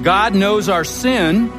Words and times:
God 0.00 0.34
knows 0.34 0.68
our 0.68 0.84
sin, 0.84 1.50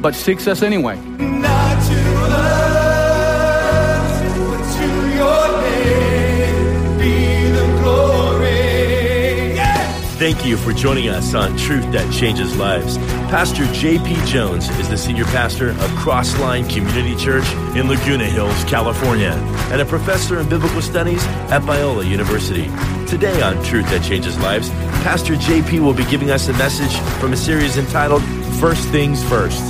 but 0.00 0.14
seeks 0.14 0.46
us 0.46 0.62
anyway. 0.62 0.96
Not 0.96 1.82
to 1.88 2.00
us, 2.30 4.20
but 4.38 4.62
to 4.76 4.86
your 5.14 5.48
name 5.62 6.98
be 6.98 7.50
the 7.50 7.66
glory. 7.82 9.54
Yeah. 9.54 9.90
Thank 10.18 10.46
you 10.46 10.56
for 10.56 10.72
joining 10.72 11.08
us 11.08 11.34
on 11.34 11.56
Truth 11.56 11.92
That 11.92 12.10
Changes 12.12 12.56
Lives. 12.56 12.96
Pastor 13.28 13.66
J.P. 13.72 14.24
Jones 14.24 14.68
is 14.78 14.88
the 14.88 14.96
senior 14.96 15.24
pastor 15.24 15.70
of 15.70 15.90
Crossline 15.98 16.70
Community 16.72 17.16
Church 17.16 17.50
in 17.76 17.88
Laguna 17.88 18.24
Hills, 18.26 18.64
California, 18.64 19.32
and 19.70 19.80
a 19.80 19.84
professor 19.84 20.38
in 20.40 20.48
biblical 20.48 20.80
studies 20.80 21.26
at 21.50 21.62
Biola 21.62 22.08
University. 22.08 22.70
Today 23.06 23.40
on 23.40 23.62
Truth 23.62 23.88
That 23.90 24.02
Changes 24.02 24.36
Lives, 24.38 24.68
Pastor 25.04 25.36
J.P. 25.36 25.78
will 25.78 25.94
be 25.94 26.04
giving 26.06 26.32
us 26.32 26.48
a 26.48 26.52
message 26.54 26.92
from 27.20 27.32
a 27.32 27.36
series 27.36 27.76
entitled 27.76 28.20
First 28.58 28.88
Things 28.88 29.22
First. 29.28 29.62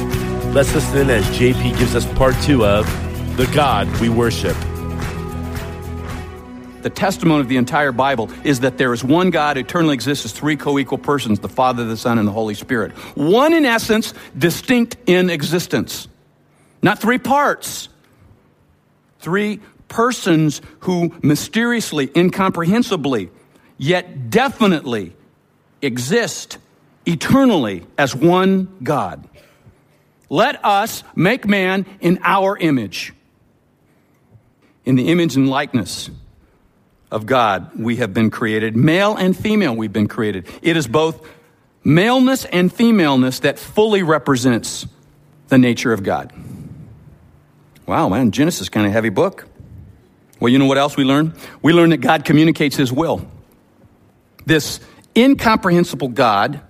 Let's 0.55 0.74
listen 0.74 1.10
as 1.10 1.37
J.P. 1.37 1.73
gives 1.73 1.95
us 1.95 2.07
part 2.15 2.34
two 2.41 2.65
of 2.65 2.87
The 3.37 3.46
God 3.48 3.88
We 4.01 4.09
Worship. 4.09 4.57
The 6.80 6.88
testimony 6.88 7.43
of 7.43 7.48
the 7.48 7.59
entire 7.59 7.93
Bible 7.93 8.30
is 8.43 8.60
that 8.60 8.79
there 8.79 8.95
is 8.95 9.05
one 9.05 9.29
God, 9.29 9.59
eternally 9.59 9.93
exists 9.93 10.24
as 10.24 10.32
three 10.32 10.57
co 10.57 10.79
equal 10.79 10.96
persons 10.96 11.41
the 11.41 11.51
Father, 11.51 11.84
the 11.84 11.98
Son, 11.98 12.18
and 12.18 12.27
the 12.27 12.32
Holy 12.32 12.55
Spirit. 12.55 12.93
One 13.18 13.52
in 13.52 13.66
essence, 13.66 14.15
distinct 14.38 14.96
in 15.05 15.29
existence. 15.29 16.09
Not 16.80 17.01
three 17.01 17.18
parts, 17.18 17.91
three 19.18 19.60
persons 19.88 20.62
who 20.80 21.12
mysteriously, 21.23 22.10
incomprehensibly, 22.15 23.30
yet 23.79 24.30
definitely 24.30 25.15
exist 25.83 26.59
eternally 27.07 27.87
as 27.97 28.15
one 28.15 28.77
God. 28.83 29.29
Let 30.29 30.65
us 30.65 31.05
make 31.15 31.46
man 31.46 31.87
in 32.01 32.18
our 32.23 32.57
image. 32.57 33.13
In 34.85 34.96
the 34.96 35.09
image 35.09 35.37
and 35.37 35.49
likeness 35.49 36.10
of 37.10 37.27
God, 37.27 37.79
we 37.79 37.96
have 37.96 38.13
been 38.13 38.30
created. 38.30 38.77
Male 38.77 39.16
and 39.16 39.37
female, 39.37 39.74
we've 39.74 39.93
been 39.93 40.09
created. 40.09 40.46
It 40.63 40.77
is 40.77 40.88
both 40.88 41.27
maleness 41.85 42.45
and 42.46 42.73
femaleness 42.73 43.40
that 43.40 43.59
fully 43.59 44.02
represents 44.02 44.87
the 45.49 45.59
nature 45.59 45.93
of 45.93 46.02
God. 46.02 46.33
Wow, 47.87 48.09
man, 48.09 48.33
Genesis 48.33 48.63
is 48.63 48.68
kind 48.68 48.87
of 48.87 48.93
heavy 48.93 49.11
book. 49.11 49.46
Well, 50.40 50.49
you 50.49 50.59
know 50.59 50.66
what 50.66 50.79
else 50.79 50.96
we 50.96 51.05
learn? 51.05 51.35
We 51.63 51.73
learn 51.73 51.90
that 51.90 51.99
God 51.99 52.24
communicates 52.24 52.77
his 52.77 52.93
will. 52.93 53.27
This 54.47 54.80
incomprehensible 55.16 56.09
God, 56.09 56.61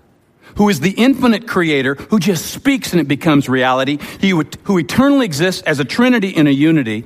who 0.57 0.69
is 0.69 0.81
the 0.81 0.93
infinite 0.93 1.47
creator, 1.47 1.95
who 1.95 2.19
just 2.19 2.47
speaks 2.47 2.93
and 2.93 3.01
it 3.01 3.07
becomes 3.07 3.49
reality, 3.49 3.99
he 4.19 4.31
who 4.31 4.79
eternally 4.79 5.27
exists 5.27 5.63
as 5.63 5.79
a 5.79 5.85
trinity 5.85 6.31
in 6.31 6.47
a 6.47 6.51
unity, 6.51 7.05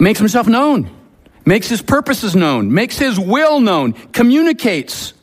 makes 0.00 0.18
himself 0.18 0.46
known, 0.46 0.90
makes 1.46 1.68
his 1.68 1.80
purposes 1.80 2.34
known, 2.34 2.72
makes 2.74 2.98
his 2.98 3.18
will 3.18 3.60
known, 3.60 3.92
communicates 3.92 5.14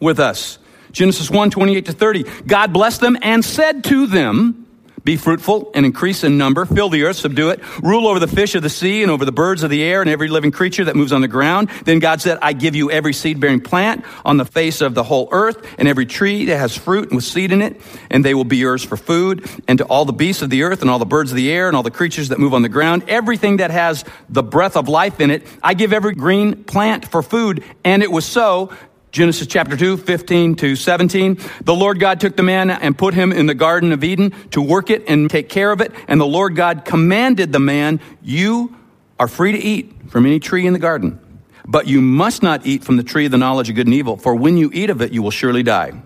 with 0.00 0.18
us. 0.18 0.58
Genesis 0.92 1.30
1 1.30 1.50
28 1.50 1.86
to 1.86 1.92
30. 1.92 2.22
God 2.46 2.72
blessed 2.72 3.00
them 3.00 3.18
and 3.22 3.44
said 3.44 3.84
to 3.84 4.06
them, 4.06 4.67
Be 5.04 5.16
fruitful 5.16 5.70
and 5.74 5.86
increase 5.86 6.24
in 6.24 6.38
number, 6.38 6.64
fill 6.64 6.88
the 6.88 7.04
earth, 7.04 7.16
subdue 7.16 7.50
it, 7.50 7.60
rule 7.82 8.06
over 8.06 8.18
the 8.18 8.26
fish 8.26 8.54
of 8.54 8.62
the 8.62 8.70
sea 8.70 9.02
and 9.02 9.10
over 9.10 9.24
the 9.24 9.32
birds 9.32 9.62
of 9.62 9.70
the 9.70 9.82
air 9.82 10.00
and 10.00 10.10
every 10.10 10.28
living 10.28 10.50
creature 10.50 10.84
that 10.84 10.96
moves 10.96 11.12
on 11.12 11.20
the 11.20 11.28
ground. 11.28 11.70
Then 11.84 11.98
God 11.98 12.20
said, 12.20 12.38
I 12.42 12.52
give 12.52 12.74
you 12.74 12.90
every 12.90 13.12
seed 13.12 13.40
bearing 13.40 13.60
plant 13.60 14.04
on 14.24 14.36
the 14.36 14.44
face 14.44 14.80
of 14.80 14.94
the 14.94 15.02
whole 15.02 15.28
earth 15.30 15.66
and 15.78 15.88
every 15.88 16.06
tree 16.06 16.46
that 16.46 16.58
has 16.58 16.76
fruit 16.76 17.10
with 17.12 17.24
seed 17.24 17.52
in 17.52 17.62
it, 17.62 17.80
and 18.10 18.24
they 18.24 18.34
will 18.34 18.44
be 18.44 18.56
yours 18.56 18.84
for 18.84 18.96
food. 18.96 19.48
And 19.66 19.78
to 19.78 19.84
all 19.84 20.04
the 20.04 20.12
beasts 20.12 20.42
of 20.42 20.50
the 20.50 20.62
earth 20.62 20.80
and 20.82 20.90
all 20.90 20.98
the 20.98 21.06
birds 21.06 21.30
of 21.30 21.36
the 21.36 21.50
air 21.50 21.68
and 21.68 21.76
all 21.76 21.82
the 21.82 21.90
creatures 21.90 22.28
that 22.28 22.38
move 22.38 22.54
on 22.54 22.62
the 22.62 22.68
ground, 22.68 23.04
everything 23.08 23.58
that 23.58 23.70
has 23.70 24.04
the 24.28 24.42
breath 24.42 24.76
of 24.76 24.88
life 24.88 25.20
in 25.20 25.30
it, 25.30 25.46
I 25.62 25.74
give 25.74 25.92
every 25.92 26.14
green 26.14 26.64
plant 26.64 27.08
for 27.08 27.22
food. 27.22 27.64
And 27.84 28.02
it 28.02 28.10
was 28.10 28.24
so. 28.24 28.72
Genesis 29.10 29.46
chapter 29.46 29.76
2, 29.76 29.96
15 29.96 30.54
to 30.56 30.76
17. 30.76 31.38
The 31.62 31.74
Lord 31.74 31.98
God 31.98 32.20
took 32.20 32.36
the 32.36 32.42
man 32.42 32.70
and 32.70 32.96
put 32.96 33.14
him 33.14 33.32
in 33.32 33.46
the 33.46 33.54
Garden 33.54 33.92
of 33.92 34.04
Eden 34.04 34.32
to 34.50 34.60
work 34.60 34.90
it 34.90 35.04
and 35.08 35.30
take 35.30 35.48
care 35.48 35.72
of 35.72 35.80
it. 35.80 35.92
And 36.08 36.20
the 36.20 36.26
Lord 36.26 36.54
God 36.56 36.84
commanded 36.84 37.52
the 37.52 37.58
man, 37.58 38.00
You 38.22 38.76
are 39.18 39.28
free 39.28 39.52
to 39.52 39.58
eat 39.58 40.10
from 40.10 40.26
any 40.26 40.38
tree 40.38 40.66
in 40.66 40.74
the 40.74 40.78
garden, 40.78 41.18
but 41.66 41.86
you 41.86 42.00
must 42.00 42.42
not 42.42 42.66
eat 42.66 42.84
from 42.84 42.98
the 42.98 43.02
tree 43.02 43.24
of 43.24 43.30
the 43.30 43.38
knowledge 43.38 43.70
of 43.70 43.76
good 43.76 43.86
and 43.86 43.94
evil, 43.94 44.16
for 44.16 44.34
when 44.34 44.58
you 44.58 44.70
eat 44.72 44.90
of 44.90 45.00
it, 45.00 45.12
you 45.12 45.22
will 45.22 45.30
surely 45.30 45.62
die. 45.62 46.00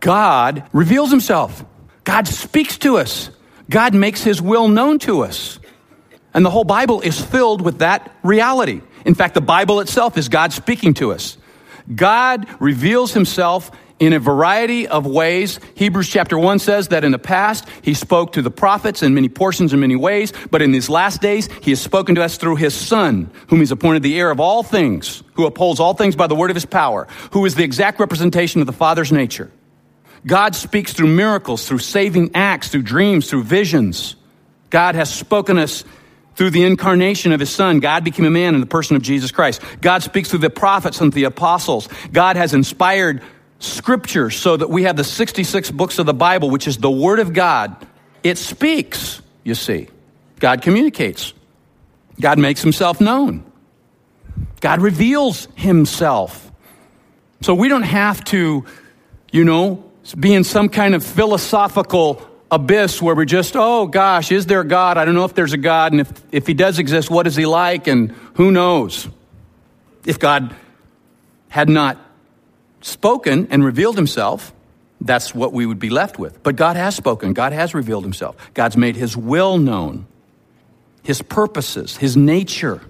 God 0.00 0.64
reveals 0.72 1.10
himself. 1.10 1.64
God 2.02 2.26
speaks 2.26 2.78
to 2.78 2.96
us. 2.98 3.30
God 3.70 3.94
makes 3.94 4.24
his 4.24 4.42
will 4.42 4.66
known 4.66 4.98
to 5.00 5.22
us. 5.22 5.60
And 6.34 6.44
the 6.44 6.50
whole 6.50 6.64
Bible 6.64 7.00
is 7.00 7.20
filled 7.20 7.62
with 7.62 7.78
that 7.78 8.14
reality. 8.24 8.80
In 9.04 9.14
fact, 9.14 9.34
the 9.34 9.40
Bible 9.40 9.80
itself 9.80 10.18
is 10.18 10.28
God 10.28 10.52
speaking 10.52 10.94
to 10.94 11.12
us. 11.12 11.38
God 11.94 12.46
reveals 12.60 13.12
himself 13.12 13.70
in 14.02 14.12
a 14.12 14.18
variety 14.18 14.88
of 14.88 15.06
ways. 15.06 15.60
Hebrews 15.76 16.08
chapter 16.08 16.36
1 16.36 16.58
says 16.58 16.88
that 16.88 17.04
in 17.04 17.12
the 17.12 17.20
past, 17.20 17.68
he 17.82 17.94
spoke 17.94 18.32
to 18.32 18.42
the 18.42 18.50
prophets 18.50 19.00
in 19.00 19.14
many 19.14 19.28
portions 19.28 19.72
in 19.72 19.78
many 19.78 19.94
ways, 19.94 20.32
but 20.50 20.60
in 20.60 20.72
these 20.72 20.90
last 20.90 21.20
days, 21.20 21.48
he 21.62 21.70
has 21.70 21.80
spoken 21.80 22.16
to 22.16 22.22
us 22.22 22.36
through 22.36 22.56
his 22.56 22.74
Son, 22.74 23.30
whom 23.46 23.60
he's 23.60 23.70
appointed 23.70 24.02
the 24.02 24.18
heir 24.18 24.32
of 24.32 24.40
all 24.40 24.64
things, 24.64 25.22
who 25.34 25.46
upholds 25.46 25.78
all 25.78 25.94
things 25.94 26.16
by 26.16 26.26
the 26.26 26.34
word 26.34 26.50
of 26.50 26.56
his 26.56 26.66
power, 26.66 27.06
who 27.30 27.44
is 27.44 27.54
the 27.54 27.62
exact 27.62 28.00
representation 28.00 28.60
of 28.60 28.66
the 28.66 28.72
Father's 28.72 29.12
nature. 29.12 29.52
God 30.26 30.56
speaks 30.56 30.92
through 30.92 31.08
miracles, 31.08 31.68
through 31.68 31.78
saving 31.78 32.32
acts, 32.34 32.68
through 32.68 32.82
dreams, 32.82 33.30
through 33.30 33.44
visions. 33.44 34.16
God 34.70 34.96
has 34.96 35.14
spoken 35.14 35.58
us 35.58 35.84
through 36.34 36.50
the 36.50 36.64
incarnation 36.64 37.32
of 37.32 37.40
his 37.40 37.50
son. 37.50 37.80
God 37.80 38.04
became 38.04 38.24
a 38.24 38.30
man 38.30 38.54
in 38.54 38.60
the 38.60 38.66
person 38.66 38.96
of 38.96 39.02
Jesus 39.02 39.30
Christ. 39.30 39.60
God 39.80 40.02
speaks 40.02 40.30
through 40.30 40.40
the 40.40 40.50
prophets 40.50 41.00
and 41.00 41.12
the 41.12 41.24
apostles. 41.24 41.88
God 42.12 42.36
has 42.36 42.54
inspired 42.54 43.22
scripture 43.58 44.30
so 44.30 44.56
that 44.56 44.70
we 44.70 44.84
have 44.84 44.96
the 44.96 45.04
66 45.04 45.70
books 45.70 45.98
of 45.98 46.06
the 46.06 46.14
Bible, 46.14 46.50
which 46.50 46.66
is 46.66 46.78
the 46.78 46.90
word 46.90 47.20
of 47.20 47.32
God. 47.32 47.86
It 48.22 48.38
speaks, 48.38 49.20
you 49.44 49.54
see. 49.54 49.88
God 50.38 50.62
communicates. 50.62 51.32
God 52.20 52.38
makes 52.38 52.62
himself 52.62 53.00
known. 53.00 53.44
God 54.60 54.80
reveals 54.80 55.48
himself. 55.54 56.50
So 57.40 57.54
we 57.54 57.68
don't 57.68 57.82
have 57.82 58.22
to, 58.26 58.64
you 59.32 59.44
know, 59.44 59.84
be 60.18 60.34
in 60.34 60.44
some 60.44 60.68
kind 60.68 60.94
of 60.94 61.04
philosophical 61.04 62.28
abyss 62.52 63.00
where 63.00 63.16
we're 63.16 63.24
just, 63.24 63.56
oh 63.56 63.86
gosh, 63.86 64.30
is 64.30 64.44
there 64.44 64.60
a 64.60 64.64
God? 64.64 64.98
I 64.98 65.06
don't 65.06 65.14
know 65.14 65.24
if 65.24 65.34
there's 65.34 65.54
a 65.54 65.58
God. 65.58 65.92
And 65.92 66.02
if, 66.02 66.12
if 66.30 66.46
he 66.46 66.52
does 66.52 66.78
exist, 66.78 67.10
what 67.10 67.26
is 67.26 67.34
he 67.34 67.46
like? 67.46 67.86
And 67.88 68.12
who 68.34 68.52
knows? 68.52 69.08
If 70.04 70.18
God 70.18 70.54
had 71.48 71.70
not 71.70 71.96
spoken 72.82 73.48
and 73.50 73.64
revealed 73.64 73.96
himself, 73.96 74.52
that's 75.00 75.34
what 75.34 75.52
we 75.52 75.64
would 75.64 75.78
be 75.78 75.88
left 75.88 76.18
with. 76.18 76.42
But 76.42 76.56
God 76.56 76.76
has 76.76 76.94
spoken, 76.94 77.32
God 77.32 77.52
has 77.52 77.74
revealed 77.74 78.04
himself. 78.04 78.36
God's 78.52 78.76
made 78.76 78.96
his 78.96 79.16
will 79.16 79.56
known, 79.56 80.06
his 81.02 81.22
purposes, 81.22 81.96
his 81.96 82.16
nature. 82.16 82.82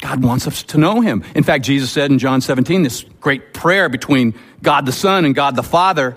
God 0.00 0.24
wants 0.24 0.48
us 0.48 0.64
to 0.64 0.78
know 0.78 1.00
him. 1.00 1.22
In 1.36 1.44
fact, 1.44 1.64
Jesus 1.64 1.92
said 1.92 2.10
in 2.10 2.18
John 2.18 2.40
17, 2.40 2.82
this 2.82 3.04
great 3.20 3.54
prayer 3.54 3.88
between 3.88 4.34
God 4.60 4.86
the 4.86 4.92
Son 4.92 5.24
and 5.24 5.34
God 5.34 5.54
the 5.54 5.62
Father, 5.62 6.16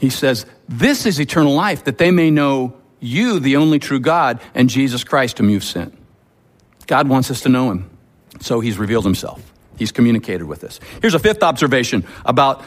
he 0.00 0.10
says, 0.10 0.46
This 0.68 1.06
is 1.06 1.20
eternal 1.20 1.54
life, 1.54 1.84
that 1.84 1.98
they 1.98 2.10
may 2.10 2.30
know 2.30 2.74
you, 2.98 3.38
the 3.38 3.56
only 3.56 3.78
true 3.78 4.00
God, 4.00 4.40
and 4.54 4.68
Jesus 4.68 5.04
Christ, 5.04 5.38
whom 5.38 5.50
you've 5.50 5.64
sent. 5.64 5.96
God 6.86 7.08
wants 7.08 7.30
us 7.30 7.42
to 7.42 7.48
know 7.48 7.70
him. 7.70 7.88
So 8.40 8.60
he's 8.60 8.78
revealed 8.78 9.04
himself. 9.04 9.52
He's 9.76 9.92
communicated 9.92 10.44
with 10.44 10.64
us. 10.64 10.80
Here's 11.00 11.14
a 11.14 11.18
fifth 11.18 11.42
observation 11.42 12.06
about 12.24 12.64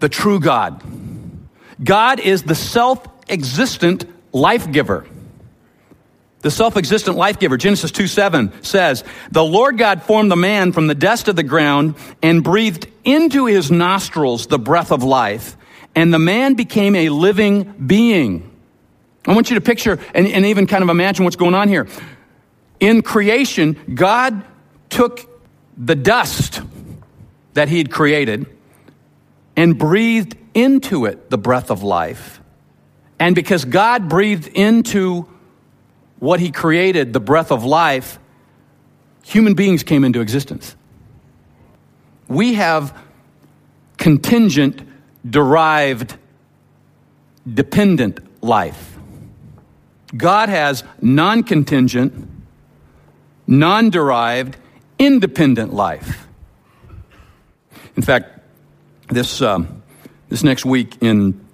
the 0.00 0.08
true 0.08 0.40
God 0.40 0.82
God 1.82 2.20
is 2.20 2.44
the 2.44 2.54
self 2.54 3.06
existent 3.28 4.06
life 4.32 4.70
giver. 4.70 5.06
The 6.40 6.50
self 6.50 6.76
existent 6.76 7.16
life 7.16 7.38
giver. 7.40 7.56
Genesis 7.56 7.90
2 7.90 8.06
7 8.06 8.62
says, 8.62 9.02
The 9.32 9.44
Lord 9.44 9.78
God 9.78 10.02
formed 10.02 10.30
the 10.30 10.36
man 10.36 10.72
from 10.72 10.86
the 10.86 10.94
dust 10.94 11.28
of 11.28 11.36
the 11.36 11.42
ground 11.42 11.96
and 12.22 12.44
breathed 12.44 12.86
into 13.04 13.46
his 13.46 13.70
nostrils 13.70 14.46
the 14.46 14.58
breath 14.58 14.92
of 14.92 15.02
life, 15.02 15.56
and 15.94 16.12
the 16.12 16.18
man 16.18 16.54
became 16.54 16.94
a 16.94 17.08
living 17.08 17.74
being. 17.86 18.50
I 19.26 19.34
want 19.34 19.50
you 19.50 19.56
to 19.56 19.60
picture 19.60 19.98
and, 20.14 20.26
and 20.26 20.46
even 20.46 20.66
kind 20.66 20.82
of 20.82 20.88
imagine 20.88 21.24
what's 21.24 21.36
going 21.36 21.54
on 21.54 21.68
here. 21.68 21.86
In 22.80 23.02
creation, 23.02 23.76
God 23.94 24.44
took 24.90 25.28
the 25.76 25.94
dust 25.94 26.62
that 27.54 27.68
he 27.68 27.78
had 27.78 27.90
created 27.90 28.46
and 29.56 29.76
breathed 29.76 30.36
into 30.54 31.04
it 31.04 31.30
the 31.30 31.38
breath 31.38 31.70
of 31.70 31.82
life. 31.82 32.40
And 33.18 33.34
because 33.34 33.64
God 33.64 34.08
breathed 34.08 34.48
into 34.48 35.28
what 36.20 36.40
he 36.40 36.50
created, 36.50 37.12
the 37.12 37.20
breath 37.20 37.50
of 37.50 37.64
life, 37.64 38.18
human 39.24 39.54
beings 39.54 39.82
came 39.82 40.04
into 40.04 40.20
existence. 40.20 40.76
We 42.28 42.54
have 42.54 42.96
contingent 43.96 44.87
derived 45.28 46.16
dependent 47.52 48.20
life. 48.42 48.96
God 50.16 50.48
has 50.48 50.84
non 51.00 51.42
contingent, 51.42 52.28
non 53.46 53.90
derived, 53.90 54.56
independent 54.98 55.72
life. 55.72 56.26
In 57.96 58.02
fact, 58.02 58.38
this, 59.08 59.42
um, 59.42 59.82
this 60.28 60.42
next 60.42 60.64
week 60.64 60.96
in 61.00 61.44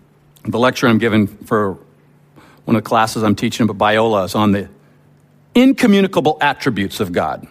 the 0.44 0.59
lecture 0.59 0.87
I'm 0.87 0.99
giving 0.99 1.26
for 1.26 1.79
one 2.65 2.76
of 2.76 2.82
the 2.82 2.88
classes 2.88 3.23
I'm 3.23 3.35
teaching 3.35 3.69
about 3.69 3.79
Biola 3.79 4.25
is 4.26 4.35
on 4.35 4.53
the 4.53 4.69
incommunicable 5.55 6.37
attributes 6.41 7.00
of 7.00 7.12
God. 7.12 7.47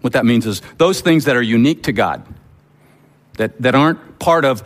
What 0.00 0.14
that 0.14 0.24
means 0.24 0.46
is 0.46 0.62
those 0.78 1.00
things 1.00 1.24
that 1.26 1.36
are 1.36 1.42
unique 1.42 1.84
to 1.84 1.92
God, 1.92 2.26
that, 3.36 3.60
that 3.62 3.74
aren't 3.74 4.18
part 4.18 4.44
of 4.44 4.62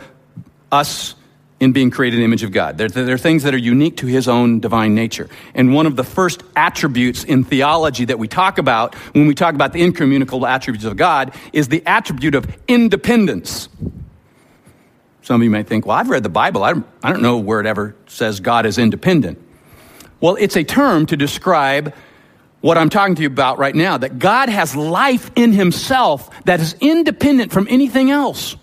us 0.71 1.15
in 1.59 1.71
being 1.71 1.89
created 1.89 2.17
in 2.17 2.21
the 2.21 2.25
image 2.25 2.43
of 2.43 2.51
God. 2.51 2.77
They're, 2.77 2.87
they're 2.87 3.17
things 3.17 3.43
that 3.43 3.53
are 3.53 3.59
unique 3.59 3.97
to 3.97 4.07
his 4.07 4.27
own 4.27 4.59
divine 4.59 4.93
nature. 4.93 5.27
And 5.55 5.73
one 5.73 5.87
of 5.87 5.95
the 5.95 6.03
first 6.03 6.43
attributes 6.55 7.23
in 7.23 7.43
theology 7.43 8.05
that 8.05 8.19
we 8.19 8.27
talk 8.27 8.59
about 8.59 8.93
when 9.13 9.25
we 9.25 9.33
talk 9.33 9.55
about 9.55 9.73
the 9.73 9.81
incommunicable 9.81 10.45
attributes 10.45 10.85
of 10.85 10.97
God 10.97 11.33
is 11.53 11.67
the 11.67 11.83
attribute 11.85 12.35
of 12.35 12.45
independence. 12.67 13.69
Some 15.23 15.41
of 15.41 15.43
you 15.43 15.49
may 15.49 15.63
think, 15.63 15.85
well, 15.85 15.97
I've 15.97 16.09
read 16.09 16.23
the 16.23 16.29
Bible. 16.29 16.63
I 16.63 16.73
don't, 16.73 16.85
I 17.03 17.11
don't 17.11 17.21
know 17.21 17.37
where 17.37 17.59
it 17.59 17.65
ever 17.65 17.95
says 18.05 18.39
God 18.39 18.65
is 18.65 18.77
independent. 18.77 19.41
Well, 20.21 20.35
it's 20.39 20.55
a 20.55 20.63
term 20.63 21.05
to 21.07 21.17
describe 21.17 21.93
what 22.61 22.77
I'm 22.77 22.89
talking 22.89 23.15
to 23.15 23.21
you 23.23 23.27
about 23.27 23.57
right 23.57 23.75
now 23.75 23.97
that 23.97 24.19
God 24.19 24.49
has 24.49 24.75
life 24.75 25.31
in 25.35 25.53
himself 25.53 26.29
that 26.45 26.59
is 26.59 26.75
independent 26.79 27.51
from 27.51 27.67
anything 27.69 28.11
else. 28.11 28.55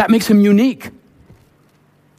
That 0.00 0.08
makes 0.08 0.26
him 0.26 0.40
unique. 0.40 0.92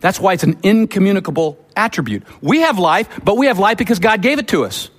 That's 0.01 0.19
why 0.19 0.33
it's 0.33 0.43
an 0.43 0.59
incommunicable 0.61 1.57
attribute. 1.75 2.21
We 2.39 2.59
have 2.59 2.77
life, 2.77 3.09
but 3.23 3.37
we 3.37 3.47
have 3.47 3.57
life 3.57 3.79
because 3.79 3.97
God 3.97 4.21
gave 4.21 4.37
it 4.37 4.49
to 4.49 4.65
us. 4.65 4.91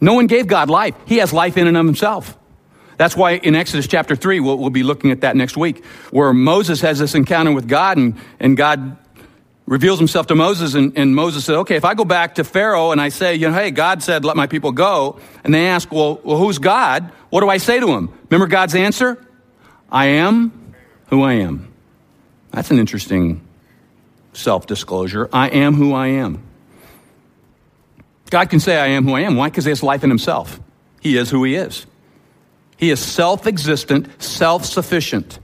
No 0.00 0.14
one 0.14 0.26
gave 0.26 0.46
God 0.46 0.70
life. 0.70 0.94
He 1.04 1.18
has 1.18 1.34
life 1.34 1.58
in 1.58 1.66
and 1.66 1.76
of 1.76 1.84
himself. 1.84 2.34
That's 2.96 3.14
why 3.14 3.32
in 3.32 3.54
Exodus 3.54 3.86
chapter 3.86 4.16
3, 4.16 4.40
we'll, 4.40 4.56
we'll, 4.56 4.70
be 4.70 4.82
looking 4.82 5.10
at 5.10 5.20
that 5.20 5.36
next 5.36 5.54
week, 5.54 5.84
where 6.12 6.32
Moses 6.32 6.80
has 6.80 6.98
this 6.98 7.14
encounter 7.14 7.52
with 7.52 7.68
God, 7.68 7.98
and, 7.98 8.16
and 8.40 8.56
God 8.56 8.96
reveals 9.66 9.98
himself 9.98 10.28
to 10.28 10.34
Moses, 10.34 10.72
and, 10.72 10.96
and 10.96 11.14
Moses 11.14 11.44
said, 11.44 11.56
Okay, 11.56 11.76
if 11.76 11.84
I 11.84 11.92
go 11.92 12.06
back 12.06 12.36
to 12.36 12.42
Pharaoh 12.42 12.90
and 12.90 13.02
I 13.02 13.10
say, 13.10 13.34
you 13.34 13.50
know, 13.50 13.54
hey, 13.54 13.70
God 13.70 14.02
said, 14.02 14.24
let 14.24 14.34
my 14.34 14.46
people 14.46 14.72
go, 14.72 15.20
and 15.44 15.52
they 15.52 15.66
ask, 15.66 15.92
well, 15.92 16.22
well 16.24 16.38
who's 16.38 16.56
God? 16.56 17.12
What 17.28 17.42
do 17.42 17.50
I 17.50 17.58
say 17.58 17.80
to 17.80 17.88
him? 17.88 18.08
Remember 18.30 18.46
God's 18.46 18.74
answer? 18.74 19.22
I 19.90 20.06
am 20.06 20.61
who 21.12 21.22
I 21.22 21.34
am. 21.34 21.70
That's 22.52 22.70
an 22.70 22.78
interesting 22.78 23.46
self 24.32 24.66
disclosure. 24.66 25.28
I 25.30 25.50
am 25.50 25.74
who 25.74 25.92
I 25.92 26.06
am. 26.06 26.42
God 28.30 28.48
can 28.48 28.60
say, 28.60 28.78
I 28.78 28.86
am 28.86 29.04
who 29.04 29.12
I 29.12 29.20
am. 29.20 29.36
Why? 29.36 29.50
Because 29.50 29.66
he 29.66 29.70
has 29.70 29.82
life 29.82 30.04
in 30.04 30.08
himself. 30.08 30.58
He 31.02 31.18
is 31.18 31.28
who 31.28 31.44
he 31.44 31.54
is. 31.54 31.84
He 32.78 32.90
is 32.90 32.98
self 32.98 33.46
existent, 33.46 34.22
self 34.22 34.64
sufficient. 34.64 35.38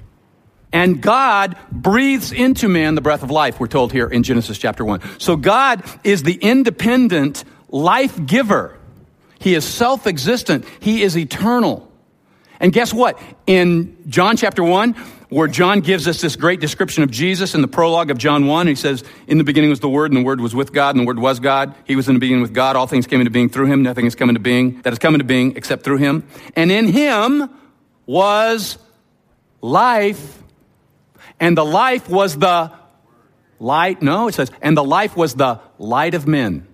And 0.73 1.03
God 1.03 1.55
breathes 1.71 2.33
into 2.33 2.67
man 2.67 2.95
the 2.95 3.03
breath 3.03 3.23
of 3.23 3.31
life, 3.31 3.61
we're 3.61 3.67
told 3.67 3.93
here 3.93 4.07
in 4.07 4.23
Genesis 4.23 4.57
chapter 4.57 4.87
1. 4.87 5.03
So 5.19 5.37
God 5.37 5.85
is 6.03 6.23
the 6.23 6.37
independent 6.37 7.45
life 7.69 8.25
giver. 8.25 8.75
He 9.39 9.55
is 9.55 9.67
self 9.67 10.07
existent, 10.07 10.65
He 10.81 11.03
is 11.03 11.15
eternal. 11.15 11.93
And 12.59 12.73
guess 12.73 12.95
what? 12.95 13.21
In 13.47 13.99
John 14.09 14.39
chapter 14.39 14.65
1, 14.65 14.97
where 15.31 15.49
John 15.49 15.81
gives 15.81 16.09
us 16.09 16.21
this 16.21 16.37
great 16.37 16.59
description 16.59 17.03
of 17.03 17.11
Jesus 17.11 17.55
in 17.55 17.61
the 17.61 17.69
prologue 17.69 18.11
of 18.11 18.17
John 18.17 18.47
1. 18.47 18.67
He 18.67 18.75
says, 18.75 19.05
In 19.27 19.37
the 19.37 19.45
beginning 19.45 19.71
was 19.71 19.81
the 19.81 19.89
Word, 19.89 20.11
and 20.11 20.21
the 20.21 20.25
Word 20.25 20.41
was 20.41 20.55
with 20.55 20.73
God, 20.73 20.95
and 20.95 21.03
the 21.03 21.07
Word 21.07 21.19
was 21.19 21.39
God. 21.39 21.75
He 21.85 21.97
was 21.97 22.09
in 22.09 22.15
the 22.15 22.21
beginning 22.21 22.43
with 22.43 22.55
God. 22.55 22.77
All 22.77 22.87
things 22.87 23.07
came 23.07 23.21
into 23.21 23.31
being 23.31 23.51
through 23.51 23.67
him. 23.67 23.83
Nothing 23.83 24.07
has 24.07 24.15
come 24.15 24.31
into 24.31 24.41
being 24.41 24.81
that 24.83 24.91
has 24.91 24.99
come 24.99 25.15
into 25.15 25.25
being 25.25 25.57
except 25.57 25.85
through 25.85 25.99
him. 25.99 26.27
And 26.57 26.73
in 26.73 26.89
him 26.89 27.51
was 28.07 28.79
life, 29.61 30.43
and 31.39 31.57
the 31.57 31.65
life 31.65 32.09
was 32.09 32.37
the 32.37 32.73
light. 33.61 34.01
No, 34.01 34.29
it 34.29 34.35
says, 34.35 34.51
and 34.63 34.77
the 34.77 34.85
life 34.85 35.15
was 35.15 35.35
the 35.35 35.61
light 35.79 36.15
of 36.15 36.27
men. 36.27 36.67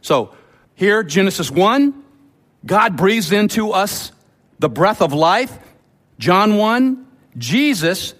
So 0.00 0.34
here, 0.74 1.02
Genesis 1.02 1.50
1, 1.50 2.04
God 2.64 2.96
breathes 2.96 3.32
into 3.32 3.72
us 3.72 4.12
the 4.60 4.68
breath 4.68 5.02
of 5.02 5.12
life. 5.12 5.58
John 6.18 6.56
1, 6.56 7.06
Jesus, 7.36 8.14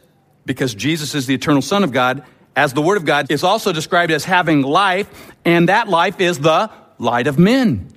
because 0.45 0.75
Jesus 0.75 1.15
is 1.15 1.27
the 1.27 1.35
eternal 1.35 1.63
Son 1.63 1.85
of 1.85 1.93
God, 1.93 2.25
as 2.57 2.73
the 2.73 2.83
Word 2.83 2.97
of 2.97 3.05
God, 3.05 3.31
is 3.31 3.45
also 3.45 3.73
described 3.73 4.13
as 4.13 4.25
having 4.25 4.63
life, 4.63 5.33
and 5.45 5.69
that 5.69 5.89
life 5.89 6.21
is 6.21 6.39
the 6.39 6.71
light 6.99 7.27
of 7.27 7.39
men. 7.39 7.89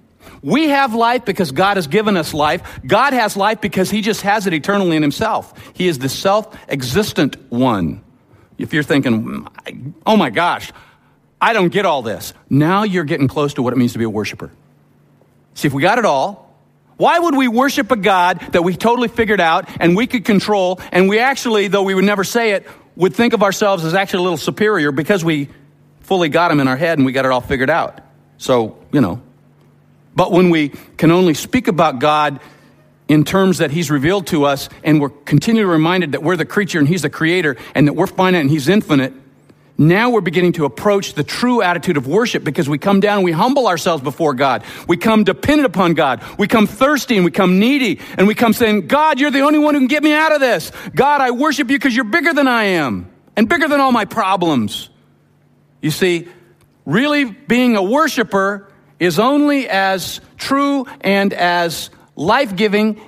We 0.42 0.70
have 0.70 0.94
life 0.94 1.26
because 1.26 1.52
God 1.52 1.78
has 1.78 1.88
given 1.88 2.18
us 2.18 2.34
life. 2.34 2.82
God 2.86 3.14
has 3.14 3.38
life 3.38 3.62
because 3.62 3.90
He 3.90 4.02
just 4.02 4.22
has 4.22 4.46
it 4.46 4.54
eternally 4.54 4.98
in 4.98 5.02
Himself. 5.02 5.54
He 5.74 5.88
is 5.88 6.00
the 6.00 6.10
self 6.10 6.56
existent 6.70 7.38
one. 7.50 8.04
If 8.58 8.74
you're 8.74 8.84
thinking, 8.84 9.24
mm, 9.24 9.94
oh 10.06 10.18
my 10.18 10.30
gosh, 10.30 10.72
I 11.42 11.54
don't 11.54 11.70
get 11.70 11.86
all 11.86 12.02
this, 12.02 12.34
now 12.50 12.84
you're 12.84 13.04
getting 13.04 13.28
close 13.28 13.54
to 13.56 13.62
what 13.62 13.74
it 13.74 13.78
means 13.78 13.94
to 13.94 14.00
be 14.00 14.06
a 14.06 14.10
worshiper. 14.10 14.52
See, 15.56 15.68
if 15.68 15.74
we 15.74 15.82
got 15.82 15.98
it 15.98 16.06
all, 16.06 16.43
why 16.98 17.20
would 17.20 17.36
we 17.36 17.48
worship 17.48 17.92
a 17.92 17.96
God 17.96 18.40
that 18.52 18.64
we 18.64 18.76
totally 18.76 19.08
figured 19.08 19.42
out 19.42 19.68
and 19.80 19.96
we 19.96 20.08
could 20.08 20.26
control, 20.26 20.80
and 20.92 21.10
we 21.10 21.20
actually, 21.20 21.68
though 21.68 21.84
we 21.84 21.96
would 21.96 22.06
never 22.06 22.24
say 22.24 22.52
it, 22.52 22.68
would 22.96 23.16
think 23.16 23.34
of 23.34 23.42
ourselves 23.42 23.84
as 23.84 23.94
actually 23.94 24.20
a 24.20 24.24
little 24.24 24.38
superior 24.38 24.92
because 24.92 25.26
we 25.26 25.50
fully 26.02 26.30
got 26.30 26.52
him 26.52 26.60
in 26.60 26.68
our 26.68 26.78
head 26.78 27.00
and 27.00 27.06
we 27.06 27.12
got 27.12 27.26
it 27.26 27.32
all 27.32 27.42
figured 27.42 27.70
out? 27.70 28.00
So, 28.38 28.78
you 28.92 29.02
know. 29.02 29.22
But 30.16 30.32
when 30.32 30.52
we 30.52 30.70
can 30.98 31.10
only 31.12 31.34
speak 31.34 31.68
about 31.68 32.00
God 32.00 32.40
in 33.08 33.24
terms 33.24 33.58
that 33.58 33.72
he's 33.72 33.90
revealed 33.90 34.28
to 34.28 34.46
us 34.46 34.70
and 34.84 35.02
we're 35.02 35.10
continually 35.10 35.66
reminded 35.66 36.12
that 36.12 36.22
we're 36.22 36.38
the 36.38 36.46
creature 36.46 36.78
and 36.78 36.88
he's 36.88 37.02
the 37.02 37.10
creator 37.10 37.58
and 37.74 37.88
that 37.88 37.94
we're 37.94 38.08
finite 38.08 38.42
and 38.42 38.50
he's 38.50 38.70
infinite, 38.70 39.14
now 39.78 40.12
we're 40.12 40.22
beginning 40.22 40.54
to 40.54 40.66
approach 40.66 41.14
the 41.14 41.24
true 41.24 41.62
attitude 41.64 41.98
of 41.98 42.06
worship 42.06 42.44
because 42.44 42.70
we 42.70 42.78
come 42.78 43.00
down 43.00 43.18
and 43.18 43.26
we 43.26 43.32
humble 43.32 43.68
ourselves 43.68 44.04
before 44.04 44.36
God. 44.36 44.64
We 44.88 44.98
come 44.98 45.24
dependent 45.24 45.66
upon 45.66 45.96
God. 45.96 46.24
We 46.38 46.48
come 46.48 46.68
thirsty 46.68 47.16
and 47.16 47.26
we 47.26 47.32
come 47.32 47.60
needy 47.60 48.00
and 48.18 48.28
we 48.28 48.36
come 48.36 48.54
saying, 48.54 48.88
God, 48.88 49.20
you're 49.20 49.32
the 49.32 49.42
only 49.42 49.58
one 49.58 49.74
who 49.74 49.82
can 49.82 49.88
get 49.88 50.04
me 50.04 50.14
out 50.14 50.32
of 50.32 50.40
this. 50.40 50.72
God, 50.94 51.22
I 51.22 51.32
worship 51.32 51.72
you 51.72 51.78
because 51.78 51.96
you're 51.96 52.06
bigger 52.06 52.34
than 52.34 52.48
I 52.48 52.66
am 52.66 53.12
and 53.36 53.50
bigger 53.50 53.68
than 53.68 53.80
all 53.80 53.92
my 53.92 54.06
problems. 54.06 54.90
You 55.82 55.90
see, 55.90 56.28
really 56.86 57.26
being 57.26 57.76
a 57.76 57.84
worshiper 57.84 58.72
is 59.00 59.18
only 59.18 59.68
as 59.68 60.22
true 60.38 60.86
and 61.02 61.34
as 61.34 61.90
life 62.16 62.56
giving 62.56 63.02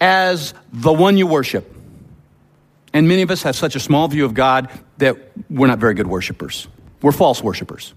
as 0.00 0.52
the 0.70 0.92
one 0.92 1.16
you 1.16 1.26
worship. 1.26 1.79
And 2.92 3.08
many 3.08 3.22
of 3.22 3.30
us 3.30 3.42
have 3.42 3.56
such 3.56 3.76
a 3.76 3.80
small 3.80 4.08
view 4.08 4.24
of 4.24 4.34
God 4.34 4.70
that 4.98 5.16
we're 5.48 5.68
not 5.68 5.78
very 5.78 5.94
good 5.94 6.06
worshipers. 6.06 6.68
We're 7.02 7.12
false 7.12 7.42
worshipers 7.42 7.94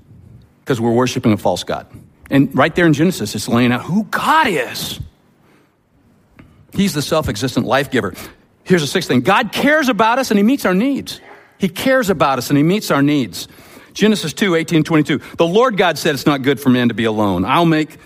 because 0.60 0.80
we're 0.80 0.94
worshiping 0.94 1.34
a 1.34 1.38
false 1.38 1.64
God. 1.64 1.88
And 2.30 2.56
right 2.56 2.74
there 2.74 2.86
in 2.86 2.94
Genesis, 2.94 3.36
it's 3.36 3.48
laying 3.48 3.72
out 3.72 3.82
who 3.82 4.06
God 4.06 4.48
is. 4.48 5.00
He's 6.74 6.94
the 6.94 7.02
self 7.02 7.30
existent 7.30 7.66
life 7.66 7.92
giver. 7.92 8.14
Here's 8.64 8.82
the 8.82 8.88
sixth 8.88 9.08
thing 9.08 9.22
God 9.22 9.52
cares 9.52 9.90
about 9.90 10.20
us 10.20 10.32
and 10.32 10.38
He 10.38 10.44
meets 10.44 10.66
our 10.66 10.74
needs. 10.74 11.20
He 11.58 11.70
cares 11.70 12.10
about 12.10 12.38
us 12.38 12.50
and 12.50 12.58
He 12.58 12.64
meets 12.64 12.92
our 12.92 13.02
needs. 13.02 13.48
Genesis 13.94 14.34
2 14.34 14.56
18 14.56 14.84
22. 14.84 15.20
The 15.38 15.46
Lord 15.46 15.78
God 15.78 15.98
said, 15.98 16.16
It's 16.16 16.26
not 16.26 16.42
good 16.42 16.60
for 16.60 16.70
man 16.70 16.88
to 16.88 16.94
be 16.94 17.04
alone. 17.04 17.46
I'll 17.46 17.66
make 17.66 17.98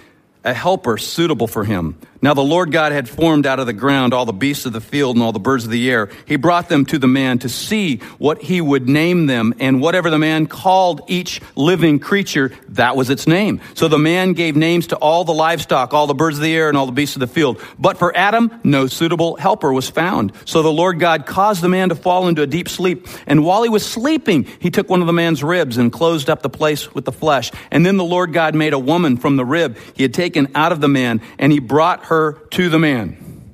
a 0.43 0.53
helper 0.53 0.97
suitable 0.97 1.47
for 1.47 1.63
him. 1.63 1.97
Now 2.21 2.33
the 2.33 2.43
Lord 2.43 2.71
God 2.71 2.91
had 2.91 3.07
formed 3.07 3.45
out 3.45 3.59
of 3.59 3.65
the 3.65 3.73
ground 3.73 4.13
all 4.13 4.25
the 4.25 4.33
beasts 4.33 4.65
of 4.65 4.73
the 4.73 4.81
field 4.81 5.15
and 5.15 5.23
all 5.23 5.31
the 5.31 5.39
birds 5.39 5.65
of 5.65 5.71
the 5.71 5.89
air. 5.89 6.09
He 6.25 6.35
brought 6.35 6.69
them 6.69 6.85
to 6.87 6.97
the 6.97 7.07
man 7.07 7.39
to 7.39 7.49
see 7.49 7.97
what 8.17 8.41
he 8.41 8.59
would 8.59 8.89
name 8.89 9.27
them, 9.27 9.53
and 9.59 9.81
whatever 9.81 10.09
the 10.09 10.17
man 10.17 10.47
called 10.47 11.01
each 11.07 11.41
living 11.55 11.99
creature, 11.99 12.51
that 12.69 12.95
was 12.95 13.09
its 13.09 13.27
name. 13.27 13.61
So 13.75 13.87
the 13.87 13.99
man 13.99 14.33
gave 14.33 14.55
names 14.55 14.87
to 14.87 14.95
all 14.95 15.23
the 15.23 15.33
livestock, 15.33 15.93
all 15.93 16.07
the 16.07 16.13
birds 16.13 16.37
of 16.37 16.43
the 16.43 16.55
air, 16.55 16.69
and 16.69 16.77
all 16.77 16.85
the 16.85 16.91
beasts 16.91 17.15
of 17.15 17.19
the 17.19 17.27
field. 17.27 17.61
But 17.77 17.97
for 17.97 18.15
Adam, 18.15 18.59
no 18.63 18.87
suitable 18.87 19.35
helper 19.35 19.71
was 19.71 19.89
found. 19.89 20.31
So 20.45 20.61
the 20.61 20.71
Lord 20.71 20.99
God 20.99 21.25
caused 21.25 21.61
the 21.61 21.69
man 21.69 21.89
to 21.89 21.95
fall 21.95 22.27
into 22.27 22.41
a 22.41 22.47
deep 22.47 22.69
sleep, 22.69 23.07
and 23.27 23.43
while 23.43 23.63
he 23.63 23.69
was 23.69 23.85
sleeping, 23.85 24.47
he 24.59 24.71
took 24.71 24.89
one 24.89 25.01
of 25.01 25.07
the 25.07 25.13
man's 25.13 25.43
ribs 25.43 25.77
and 25.77 25.91
closed 25.91 26.29
up 26.29 26.41
the 26.41 26.49
place 26.49 26.93
with 26.93 27.05
the 27.05 27.11
flesh. 27.11 27.51
And 27.71 27.85
then 27.85 27.97
the 27.97 28.03
Lord 28.03 28.33
God 28.33 28.55
made 28.55 28.73
a 28.73 28.79
woman 28.79 29.17
from 29.17 29.35
the 29.35 29.45
rib 29.45 29.77
he 29.93 30.03
had 30.03 30.13
taken 30.13 30.51
out 30.55 30.71
of 30.71 30.81
the 30.81 30.87
man, 30.87 31.21
and 31.37 31.51
he 31.51 31.59
brought 31.59 32.06
her 32.07 32.33
to 32.51 32.69
the 32.69 32.79
man. 32.79 33.53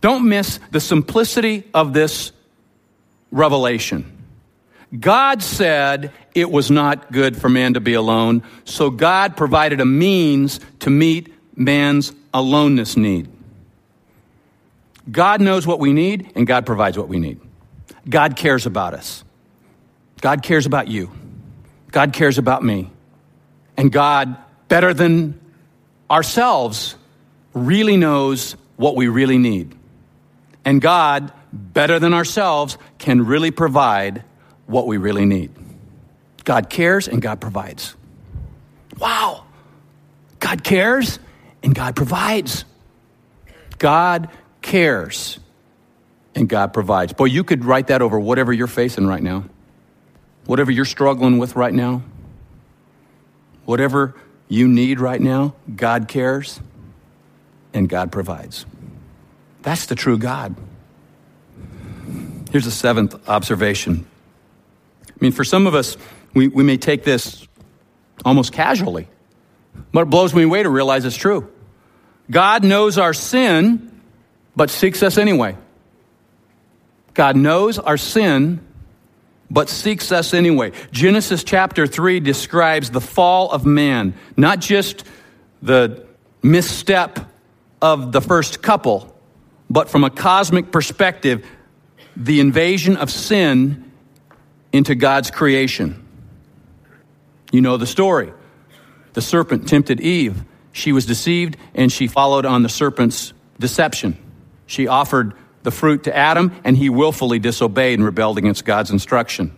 Don't 0.00 0.28
miss 0.28 0.58
the 0.70 0.80
simplicity 0.80 1.64
of 1.72 1.92
this 1.92 2.32
revelation. 3.30 4.18
God 4.98 5.42
said 5.42 6.12
it 6.34 6.50
was 6.50 6.70
not 6.70 7.12
good 7.12 7.36
for 7.36 7.48
man 7.48 7.74
to 7.74 7.80
be 7.80 7.94
alone, 7.94 8.42
so 8.64 8.90
God 8.90 9.36
provided 9.36 9.80
a 9.80 9.86
means 9.86 10.60
to 10.80 10.90
meet 10.90 11.32
man's 11.56 12.12
aloneness 12.34 12.96
need. 12.96 13.28
God 15.10 15.40
knows 15.40 15.66
what 15.66 15.80
we 15.80 15.92
need, 15.92 16.32
and 16.34 16.46
God 16.46 16.66
provides 16.66 16.98
what 16.98 17.08
we 17.08 17.18
need. 17.18 17.40
God 18.08 18.36
cares 18.36 18.66
about 18.66 18.94
us. 18.94 19.24
God 20.20 20.42
cares 20.42 20.66
about 20.66 20.88
you. 20.88 21.10
God 21.90 22.12
cares 22.12 22.38
about 22.38 22.62
me. 22.62 22.90
And 23.76 23.90
God, 23.90 24.36
better 24.68 24.92
than 24.92 25.40
ourselves, 26.10 26.96
really 27.54 27.96
knows 27.96 28.56
what 28.76 28.96
we 28.96 29.08
really 29.08 29.38
need. 29.38 29.74
And 30.64 30.80
God, 30.80 31.32
better 31.52 31.98
than 31.98 32.14
ourselves, 32.14 32.78
can 32.98 33.26
really 33.26 33.50
provide 33.50 34.24
what 34.66 34.86
we 34.86 34.96
really 34.96 35.24
need. 35.24 35.50
God 36.44 36.70
cares 36.70 37.08
and 37.08 37.20
God 37.20 37.40
provides. 37.40 37.94
Wow. 38.98 39.44
God 40.40 40.64
cares 40.64 41.18
and 41.62 41.74
God 41.74 41.96
provides. 41.96 42.64
God 43.78 44.28
cares 44.60 45.38
and 46.34 46.48
God 46.48 46.72
provides. 46.72 47.12
Boy, 47.12 47.26
you 47.26 47.44
could 47.44 47.64
write 47.64 47.88
that 47.88 48.02
over 48.02 48.18
whatever 48.18 48.52
you're 48.52 48.66
facing 48.66 49.06
right 49.06 49.22
now, 49.22 49.44
whatever 50.46 50.70
you're 50.70 50.84
struggling 50.84 51.38
with 51.38 51.56
right 51.56 51.74
now, 51.74 52.02
whatever 53.64 54.14
you 54.48 54.66
need 54.68 55.00
right 55.00 55.20
now, 55.20 55.54
God 55.74 56.08
cares 56.08 56.60
and 57.74 57.88
God 57.88 58.12
provides. 58.12 58.66
That's 59.62 59.86
the 59.86 59.94
true 59.94 60.18
God. 60.18 60.54
Here's 62.50 62.64
the 62.64 62.70
seventh 62.70 63.28
observation. 63.28 64.06
I 65.08 65.12
mean, 65.20 65.32
for 65.32 65.44
some 65.44 65.66
of 65.66 65.74
us, 65.74 65.96
we, 66.34 66.48
we 66.48 66.64
may 66.64 66.76
take 66.76 67.04
this 67.04 67.46
almost 68.24 68.52
casually, 68.52 69.08
but 69.92 70.02
it 70.02 70.10
blows 70.10 70.34
me 70.34 70.42
away 70.42 70.62
to 70.62 70.68
realize 70.68 71.04
it's 71.04 71.16
true. 71.16 71.50
God 72.30 72.64
knows 72.64 72.98
our 72.98 73.14
sin, 73.14 74.00
but 74.54 74.70
seeks 74.70 75.02
us 75.02 75.18
anyway. 75.18 75.56
God 77.14 77.36
knows 77.36 77.78
our 77.78 77.96
sin, 77.96 78.60
but 79.50 79.68
seeks 79.68 80.12
us 80.12 80.34
anyway. 80.34 80.72
Genesis 80.90 81.44
chapter 81.44 81.86
3 81.86 82.20
describes 82.20 82.90
the 82.90 83.00
fall 83.00 83.50
of 83.50 83.66
man, 83.66 84.14
not 84.36 84.60
just 84.60 85.04
the 85.62 86.06
misstep 86.42 87.31
of 87.82 88.12
the 88.12 88.20
first 88.20 88.62
couple, 88.62 89.14
but 89.68 89.90
from 89.90 90.04
a 90.04 90.10
cosmic 90.10 90.70
perspective, 90.70 91.44
the 92.16 92.40
invasion 92.40 92.96
of 92.96 93.10
sin 93.10 93.90
into 94.72 94.94
God's 94.94 95.30
creation. 95.30 96.06
You 97.50 97.60
know 97.60 97.76
the 97.76 97.86
story. 97.86 98.32
The 99.12 99.20
serpent 99.20 99.68
tempted 99.68 100.00
Eve. 100.00 100.42
She 100.72 100.92
was 100.92 101.04
deceived 101.04 101.58
and 101.74 101.92
she 101.92 102.06
followed 102.06 102.46
on 102.46 102.62
the 102.62 102.68
serpent's 102.68 103.34
deception. 103.58 104.16
She 104.66 104.86
offered 104.86 105.34
the 105.62 105.70
fruit 105.70 106.04
to 106.04 106.16
Adam, 106.16 106.52
and 106.64 106.76
he 106.76 106.88
willfully 106.88 107.38
disobeyed 107.38 107.98
and 107.98 108.04
rebelled 108.04 108.36
against 108.36 108.64
God's 108.64 108.90
instruction. 108.90 109.54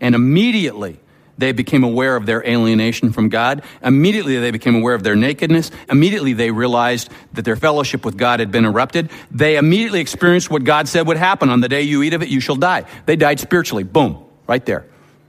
And 0.00 0.14
immediately, 0.14 0.98
they 1.38 1.52
became 1.52 1.84
aware 1.84 2.16
of 2.16 2.26
their 2.26 2.44
alienation 2.44 3.12
from 3.12 3.28
God. 3.28 3.62
Immediately, 3.82 4.38
they 4.38 4.50
became 4.50 4.74
aware 4.74 4.94
of 4.94 5.04
their 5.04 5.16
nakedness. 5.16 5.70
Immediately, 5.88 6.32
they 6.34 6.50
realized 6.50 7.10
that 7.32 7.44
their 7.44 7.56
fellowship 7.56 8.04
with 8.04 8.18
God 8.18 8.40
had 8.40 8.50
been 8.50 8.64
erupted. 8.64 9.10
They 9.30 9.56
immediately 9.56 10.00
experienced 10.00 10.50
what 10.50 10.64
God 10.64 10.88
said 10.88 11.06
would 11.06 11.16
happen 11.16 11.48
on 11.48 11.60
the 11.60 11.68
day 11.68 11.82
you 11.82 12.02
eat 12.02 12.12
of 12.12 12.22
it, 12.22 12.28
you 12.28 12.40
shall 12.40 12.56
die. 12.56 12.84
They 13.06 13.16
died 13.16 13.40
spiritually. 13.40 13.84
Boom, 13.84 14.24
right 14.46 14.64
there. 14.66 14.84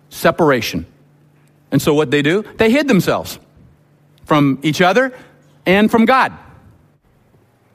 Separation. 0.10 0.86
And 1.72 1.82
so, 1.82 1.94
what 1.94 2.10
they 2.10 2.24
do? 2.24 2.44
They 2.58 2.72
hid 2.72 2.88
themselves 2.88 3.40
from 4.26 4.60
each 4.64 4.82
other 4.82 5.14
and 5.66 5.92
from 5.92 6.06
God. 6.06 6.34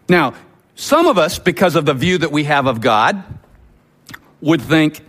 Now, 0.09 0.35
some 0.75 1.07
of 1.07 1.19
us, 1.19 1.39
because 1.39 1.77
of 1.77 1.87
the 1.87 1.95
view 1.95 2.19
that 2.19 2.33
we 2.33 2.45
have 2.45 2.67
of 2.67 2.81
God, 2.81 3.23
would 4.41 4.61
think 4.61 5.01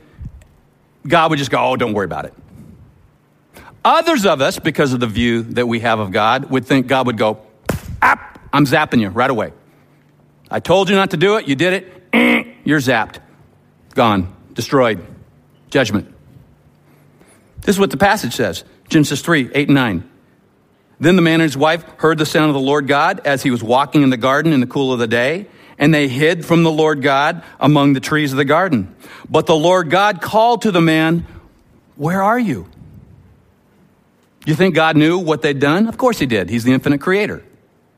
God 1.07 1.31
would 1.31 1.39
just 1.39 1.51
go, 1.51 1.57
oh, 1.57 1.75
don't 1.75 1.93
worry 1.93 2.05
about 2.05 2.25
it. 2.25 2.33
Others 3.85 4.25
of 4.25 4.41
us, 4.41 4.57
because 4.57 4.93
of 4.93 4.99
the 4.99 5.05
view 5.05 5.43
that 5.43 5.67
we 5.67 5.81
have 5.81 5.99
of 5.99 6.11
God, 6.11 6.49
would 6.49 6.65
think 6.65 6.87
God 6.87 7.05
would 7.05 7.19
go, 7.19 7.39
I'm 8.01 8.65
zapping 8.65 8.99
you 8.99 9.09
right 9.09 9.29
away. 9.29 9.53
I 10.49 10.59
told 10.59 10.89
you 10.89 10.95
not 10.95 11.11
to 11.11 11.17
do 11.17 11.37
it, 11.37 11.47
you 11.47 11.55
did 11.55 11.85
it, 12.11 12.55
you're 12.65 12.79
zapped, 12.79 13.19
gone, 13.93 14.35
destroyed, 14.53 15.05
judgment. 15.69 16.11
This 17.61 17.75
is 17.75 17.79
what 17.79 17.91
the 17.91 17.97
passage 17.97 18.33
says 18.33 18.63
Genesis 18.89 19.21
3 19.21 19.51
8 19.53 19.67
and 19.67 19.75
9. 19.75 20.09
Then 20.99 21.15
the 21.15 21.21
man 21.21 21.35
and 21.35 21.43
his 21.43 21.57
wife 21.57 21.83
heard 21.97 22.17
the 22.17 22.25
sound 22.25 22.49
of 22.49 22.53
the 22.53 22.59
Lord 22.59 22.87
God 22.87 23.21
as 23.25 23.43
he 23.43 23.51
was 23.51 23.61
walking 23.61 24.01
in 24.01 24.09
the 24.09 24.17
garden 24.17 24.51
in 24.51 24.61
the 24.61 24.67
cool 24.67 24.93
of 24.93 24.99
the 24.99 25.07
day, 25.07 25.47
and 25.77 25.93
they 25.93 26.07
hid 26.07 26.43
from 26.43 26.63
the 26.63 26.71
Lord 26.71 27.03
God 27.03 27.43
among 27.59 27.93
the 27.93 27.99
trees 27.99 28.31
of 28.31 28.37
the 28.37 28.45
garden. 28.45 28.95
But 29.29 29.45
the 29.45 29.55
Lord 29.55 29.91
God 29.91 30.21
called 30.21 30.63
to 30.63 30.71
the 30.71 30.81
man, 30.81 31.27
Where 31.97 32.23
are 32.23 32.39
you? 32.39 32.67
You 34.45 34.55
think 34.55 34.75
God 34.75 34.95
knew 34.95 35.17
what 35.17 35.41
they'd 35.41 35.59
done? 35.59 35.87
Of 35.87 35.97
course 35.97 36.19
he 36.19 36.25
did. 36.25 36.49
He's 36.49 36.63
the 36.63 36.73
infinite 36.73 37.01
creator. 37.01 37.43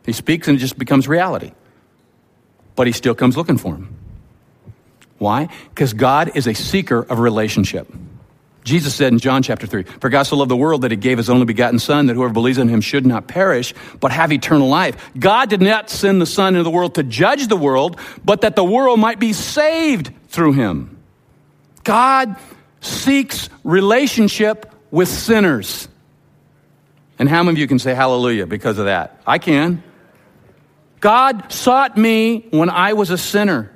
He 0.06 0.14
speaks 0.14 0.48
and 0.48 0.58
it 0.58 0.62
just 0.62 0.78
becomes 0.78 1.08
reality. 1.08 1.52
But 2.76 2.88
he 2.88 2.94
still 2.94 3.16
comes 3.16 3.36
looking 3.36 3.58
for 3.58 3.76
him. 3.76 3.96
Why? 5.18 5.50
Because 5.70 5.94
God 5.94 6.36
is 6.36 6.48
a 6.48 6.54
seeker 6.54 7.00
of 7.00 7.20
relationship. 7.20 7.92
Jesus 8.64 8.94
said 8.94 9.14
in 9.14 9.20
John 9.20 9.44
chapter 9.44 9.66
3, 9.66 9.84
For 9.84 10.10
God 10.10 10.24
so 10.24 10.36
loved 10.36 10.52
the 10.52 10.58
world 10.58 10.82
that 10.82 10.92
he 10.92 10.98
gave 10.98 11.18
his 11.18 11.30
only 11.30 11.46
begotten 11.46 11.80
Son, 11.80 12.08
that 12.08 12.16
whoever 12.16 12.34
believes 12.34 12.58
in 12.58 12.68
him 12.68 12.82
should 12.82 13.06
not 13.06 13.28
perish, 13.28 13.74
but 14.00 14.12
have 14.12 14.32
eternal 14.32 14.68
life. 14.68 15.12
God 15.18 15.50
did 15.50 15.62
not 15.62 15.90
send 15.90 16.22
the 16.22 16.26
Son 16.26 16.54
into 16.54 16.64
the 16.64 16.70
world 16.70 16.96
to 16.96 17.04
judge 17.04 17.48
the 17.48 17.56
world, 17.56 17.98
but 18.26 18.42
that 18.42 18.56
the 18.58 18.64
world 18.64 19.00
might 19.00 19.20
be 19.20 19.32
saved 19.32 20.12
through 20.28 20.54
him. 20.54 20.98
God 21.86 22.36
seeks 22.82 23.50
relationship 23.64 24.74
with 24.92 25.08
sinners. 25.08 25.88
And 27.20 27.28
how 27.28 27.44
many 27.44 27.56
of 27.56 27.60
you 27.60 27.68
can 27.68 27.80
say 27.80 27.94
hallelujah 27.94 28.46
because 28.46 28.78
of 28.78 28.86
that? 28.86 29.22
I 29.26 29.38
can. 29.40 29.84
God 31.00 31.52
sought 31.52 31.98
me 31.98 32.48
when 32.52 32.70
I 32.70 32.94
was 32.94 33.10
a 33.10 33.18
sinner. 33.18 33.72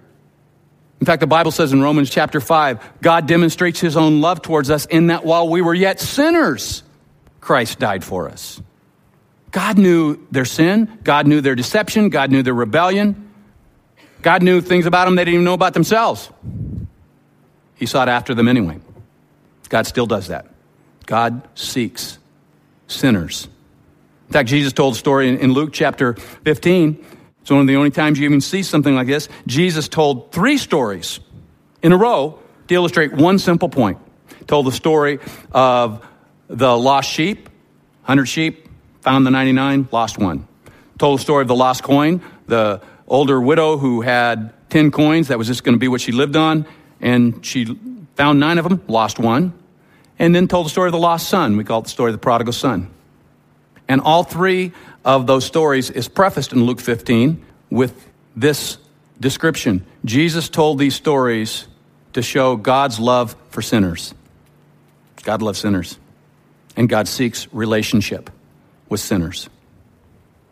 In 0.99 1.05
fact, 1.05 1.19
the 1.19 1.27
Bible 1.27 1.51
says 1.51 1.73
in 1.73 1.81
Romans 1.81 2.09
chapter 2.09 2.39
5, 2.39 3.01
God 3.01 3.27
demonstrates 3.27 3.79
his 3.79 3.97
own 3.97 4.21
love 4.21 4.41
towards 4.41 4.69
us 4.69 4.85
in 4.85 5.07
that 5.07 5.25
while 5.25 5.49
we 5.49 5.61
were 5.61 5.73
yet 5.73 5.99
sinners, 5.99 6.83
Christ 7.39 7.79
died 7.79 8.03
for 8.03 8.29
us. 8.29 8.61
God 9.49 9.77
knew 9.77 10.25
their 10.29 10.45
sin, 10.45 10.99
God 11.03 11.27
knew 11.27 11.41
their 11.41 11.55
deception, 11.55 12.09
God 12.09 12.31
knew 12.31 12.43
their 12.43 12.53
rebellion. 12.53 13.29
God 14.21 14.43
knew 14.43 14.61
things 14.61 14.85
about 14.85 15.05
them 15.05 15.15
they 15.15 15.25
didn't 15.25 15.33
even 15.35 15.45
know 15.45 15.55
about 15.55 15.73
themselves. 15.73 16.29
He 17.75 17.87
sought 17.87 18.07
after 18.07 18.35
them 18.35 18.47
anyway. 18.47 18.79
God 19.69 19.87
still 19.87 20.05
does 20.05 20.27
that. 20.27 20.45
God 21.07 21.47
seeks 21.55 22.19
sinners. 22.91 23.47
In 24.27 24.33
fact, 24.33 24.49
Jesus 24.49 24.73
told 24.73 24.95
a 24.95 24.97
story 24.97 25.29
in 25.29 25.53
Luke 25.53 25.71
chapter 25.73 26.13
15 26.13 27.05
it's 27.41 27.49
one 27.49 27.61
of 27.61 27.67
the 27.67 27.75
only 27.75 27.89
times 27.89 28.19
you 28.19 28.25
even 28.25 28.41
see 28.41 28.61
something 28.61 28.93
like 28.93 29.07
this. 29.07 29.27
Jesus 29.47 29.87
told 29.87 30.31
three 30.31 30.57
stories 30.57 31.19
in 31.81 31.91
a 31.91 31.97
row 31.97 32.39
to 32.67 32.75
illustrate 32.75 33.13
one 33.13 33.39
simple 33.39 33.67
point. 33.67 33.97
He 34.37 34.45
told 34.45 34.67
the 34.67 34.71
story 34.71 35.19
of 35.51 36.05
the 36.47 36.77
lost 36.77 37.09
sheep, 37.09 37.49
100 38.01 38.25
sheep, 38.25 38.67
found 39.01 39.25
the 39.25 39.31
99, 39.31 39.89
lost 39.91 40.19
one. 40.19 40.47
Told 40.99 41.19
the 41.19 41.23
story 41.23 41.41
of 41.41 41.47
the 41.47 41.55
lost 41.55 41.81
coin, 41.81 42.21
the 42.45 42.81
older 43.07 43.41
widow 43.41 43.77
who 43.77 44.01
had 44.01 44.53
10 44.69 44.91
coins, 44.91 45.29
that 45.29 45.39
was 45.39 45.47
just 45.47 45.63
going 45.63 45.73
to 45.73 45.79
be 45.79 45.87
what 45.87 46.01
she 46.01 46.11
lived 46.11 46.35
on, 46.35 46.67
and 46.99 47.43
she 47.43 47.65
found 48.15 48.39
nine 48.39 48.59
of 48.59 48.69
them, 48.69 48.83
lost 48.87 49.17
one. 49.17 49.53
And 50.21 50.35
then 50.35 50.47
told 50.47 50.67
the 50.67 50.69
story 50.69 50.87
of 50.87 50.91
the 50.91 50.99
lost 50.99 51.27
son. 51.27 51.57
We 51.57 51.63
call 51.63 51.79
it 51.79 51.85
the 51.85 51.89
story 51.89 52.11
of 52.11 52.13
the 52.13 52.19
prodigal 52.19 52.53
son. 52.53 52.91
And 53.87 54.01
all 54.01 54.23
three 54.23 54.71
of 55.03 55.25
those 55.25 55.45
stories 55.45 55.89
is 55.89 56.07
prefaced 56.07 56.53
in 56.53 56.63
Luke 56.63 56.79
15 56.79 57.43
with 57.71 58.07
this 58.35 58.77
description. 59.19 59.83
Jesus 60.05 60.47
told 60.47 60.77
these 60.77 60.93
stories 60.93 61.67
to 62.13 62.21
show 62.21 62.55
God's 62.55 62.99
love 62.99 63.35
for 63.49 63.63
sinners. 63.63 64.13
God 65.23 65.41
loves 65.41 65.57
sinners, 65.57 65.97
and 66.75 66.87
God 66.87 67.07
seeks 67.07 67.51
relationship 67.51 68.29
with 68.89 68.99
sinners. 68.99 69.49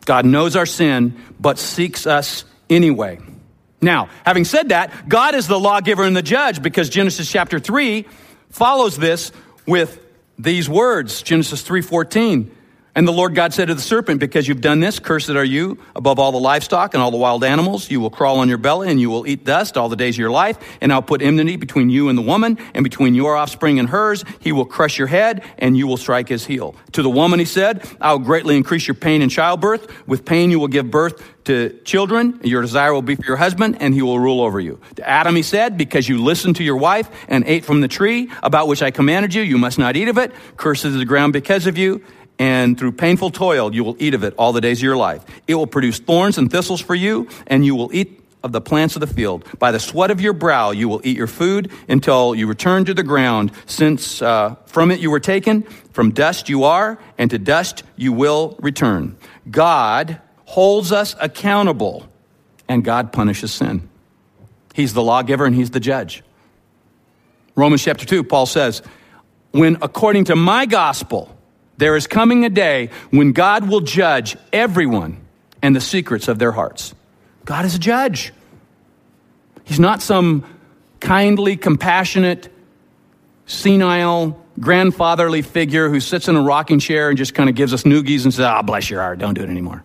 God 0.06 0.26
knows 0.26 0.56
our 0.56 0.66
sin, 0.66 1.16
but 1.40 1.60
seeks 1.60 2.08
us 2.08 2.44
anyway. 2.72 3.20
Now, 3.82 4.10
having 4.26 4.46
said 4.46 4.70
that, 4.70 5.08
God 5.08 5.36
is 5.36 5.48
the 5.48 5.60
lawgiver 5.60 6.04
and 6.04 6.18
the 6.18 6.24
judge 6.24 6.64
because 6.64 6.90
Genesis 6.90 7.32
chapter 7.32 7.60
3 7.60 8.08
follows 8.50 8.98
this 8.98 9.32
with 9.70 10.06
these 10.38 10.68
words. 10.68 11.22
Genesis 11.22 11.62
3:14. 11.64 12.50
And 12.96 13.08
the 13.08 13.12
Lord 13.12 13.36
God 13.36 13.54
said 13.54 13.68
to 13.68 13.76
the 13.76 13.82
serpent, 13.82 14.20
Because 14.20 14.48
you've 14.48 14.62
done 14.62 14.80
this, 14.80 15.00
cursed 15.00 15.30
are 15.30 15.44
you 15.44 15.78
above 15.96 16.18
all 16.18 16.32
the 16.32 16.40
livestock 16.40 16.94
and 16.94 17.04
all 17.04 17.12
the 17.12 17.18
wild 17.18 17.44
animals. 17.44 17.90
You 17.92 18.00
will 18.00 18.10
crawl 18.10 18.40
on 18.40 18.50
your 18.50 18.58
belly 18.58 18.90
and 18.90 19.00
you 19.00 19.10
will 19.10 19.28
eat 19.28 19.46
dust 19.46 19.78
all 19.78 19.90
the 19.90 19.96
days 19.96 20.16
of 20.16 20.20
your 20.20 20.32
life. 20.32 20.58
And 20.82 20.92
I'll 20.92 21.02
put 21.02 21.22
enmity 21.22 21.56
between 21.56 21.90
you 21.90 22.10
and 22.10 22.18
the 22.18 22.24
woman 22.24 22.58
and 22.74 22.84
between 22.84 23.14
your 23.14 23.36
offspring 23.36 23.80
and 23.80 23.90
hers. 23.90 24.26
He 24.40 24.52
will 24.52 24.66
crush 24.66 24.98
your 24.98 25.08
head 25.08 25.44
and 25.60 25.78
you 25.78 25.88
will 25.88 25.98
strike 25.98 26.30
his 26.30 26.46
heel. 26.46 26.76
To 26.94 27.04
the 27.04 27.10
woman, 27.10 27.40
he 27.40 27.46
said, 27.46 27.88
I'll 28.02 28.20
greatly 28.20 28.58
increase 28.58 28.88
your 28.88 28.96
pain 28.96 29.22
in 29.22 29.30
childbirth. 29.30 30.08
With 30.08 30.26
pain, 30.26 30.50
you 30.50 30.60
will 30.60 30.68
give 30.68 30.90
birth 30.90 31.24
to 31.46 31.80
children. 31.84 32.40
Your 32.44 32.62
desire 32.62 32.94
will 32.94 33.02
be 33.02 33.16
for 33.16 33.26
your 33.26 33.38
husband 33.38 33.78
and 33.80 33.94
he 33.94 34.02
will 34.02 34.20
rule 34.20 34.42
over 34.42 34.60
you. 34.60 34.80
To 34.96 35.08
Adam, 35.08 35.36
he 35.36 35.44
said, 35.44 35.78
Because 35.78 36.10
you 36.10 36.24
listened 36.24 36.58
to 36.58 36.64
your 36.64 36.78
wife 36.78 37.10
and 37.28 37.44
ate 37.46 37.66
from 37.66 37.82
the 37.82 37.88
tree 37.88 38.30
about 38.44 38.68
which 38.68 38.82
I 38.82 38.92
commanded 38.92 39.34
you, 39.34 39.42
you 39.42 39.58
must 39.58 39.80
not 39.80 39.96
eat 39.96 40.08
of 40.10 40.18
it. 40.18 40.32
Cursed 40.58 40.86
is 40.86 40.96
the 40.96 41.06
ground 41.06 41.34
because 41.34 41.68
of 41.68 41.78
you 41.78 42.04
and 42.40 42.80
through 42.80 42.94
painful 42.94 43.30
toil 43.30 43.76
you 43.76 43.84
will 43.84 43.98
eat 44.00 44.14
of 44.14 44.24
it 44.24 44.34
all 44.38 44.54
the 44.54 44.62
days 44.62 44.80
of 44.80 44.84
your 44.84 44.98
life. 44.98 45.24
It 45.48 45.56
will 45.56 45.68
produce 45.68 46.00
thorns 46.00 46.38
and 46.38 46.50
thistles 46.50 46.82
for 46.82 46.96
you, 46.96 47.28
and 47.46 47.66
you 47.66 47.76
will 47.76 47.94
eat 47.94 48.16
of 48.42 48.54
the 48.54 48.62
plants 48.62 48.96
of 48.96 49.02
the 49.02 49.08
field. 49.08 49.46
By 49.60 49.72
the 49.72 49.80
sweat 49.80 50.12
of 50.12 50.22
your 50.22 50.34
brow 50.34 50.72
you 50.72 50.88
will 50.88 51.02
eat 51.04 51.18
your 51.18 51.28
food 51.28 51.72
until 51.90 52.34
you 52.34 52.48
return 52.48 52.86
to 52.86 52.94
the 52.94 53.04
ground, 53.04 53.52
since 53.66 54.22
uh, 54.22 54.56
from 54.66 54.92
it 54.92 55.00
you 55.00 55.12
were 55.12 55.20
taken. 55.20 55.64
From 55.92 56.12
dust 56.12 56.48
you 56.48 56.64
are, 56.64 56.98
and 57.18 57.30
to 57.32 57.38
dust 57.38 57.84
you 57.98 58.14
will 58.14 58.56
return. 58.60 59.18
God 59.52 60.22
holds 60.46 60.92
us 60.92 61.16
accountable, 61.20 62.08
and 62.68 62.84
God 62.84 63.12
punishes 63.12 63.52
sin. 63.52 63.90
He's 64.74 64.94
the 64.94 65.04
lawgiver 65.04 65.46
and 65.46 65.54
He's 65.54 65.72
the 65.72 65.80
judge. 65.82 66.24
Romans 67.56 67.84
chapter 67.84 68.06
2, 68.06 68.24
Paul 68.24 68.46
says, 68.46 68.82
When 69.52 69.78
according 69.82 70.26
to 70.26 70.38
my 70.38 70.66
gospel, 70.66 71.36
there 71.80 71.96
is 71.96 72.08
coming 72.08 72.44
a 72.44 72.50
day 72.50 72.90
when 73.10 73.32
God 73.32 73.70
will 73.70 73.80
judge 73.80 74.36
everyone 74.52 75.26
and 75.62 75.74
the 75.74 75.82
secrets 75.82 76.28
of 76.28 76.38
their 76.38 76.52
hearts. 76.52 76.94
God 77.46 77.64
is 77.64 77.74
a 77.74 77.80
judge. 77.80 78.34
He's 79.64 79.80
not 79.80 80.02
some 80.02 80.44
kindly, 81.00 81.56
compassionate, 81.56 82.52
senile, 83.46 84.44
grandfatherly 84.60 85.42
figure 85.42 85.90
who 85.90 86.02
sits 86.02 86.28
in 86.28 86.36
a 86.36 86.42
rocking 86.42 86.80
chair 86.80 87.08
and 87.08 87.18
just 87.18 87.34
kind 87.34 87.50
of 87.50 87.56
gives 87.56 87.74
us 87.74 87.84
noogies 87.84 88.26
and 88.26 88.34
says, 88.34 88.46
Ah, 88.46 88.60
oh, 88.60 88.64
bless 88.64 88.90
your 88.90 89.00
heart, 89.00 89.20
don't 89.20 89.34
do 89.34 89.42
it 89.42 89.50
anymore. 89.50 89.84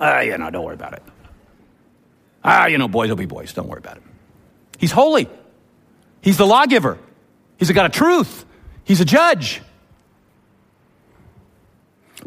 Ah, 0.00 0.20
you 0.20 0.36
know, 0.36 0.50
don't 0.50 0.64
worry 0.64 0.74
about 0.74 0.94
it. 0.94 1.02
Ah, 2.42 2.66
you 2.66 2.76
know, 2.76 2.88
boys 2.88 3.08
will 3.08 3.16
be 3.16 3.26
boys, 3.26 3.52
don't 3.52 3.68
worry 3.68 3.78
about 3.78 3.98
it. 3.98 4.02
He's 4.78 4.90
holy. 4.90 5.28
He's 6.22 6.38
the 6.38 6.46
lawgiver. 6.46 6.98
He's 7.56 7.70
a 7.70 7.72
God 7.72 7.86
of 7.86 7.92
truth. 7.92 8.44
He's 8.82 9.00
a 9.00 9.04
judge 9.04 9.62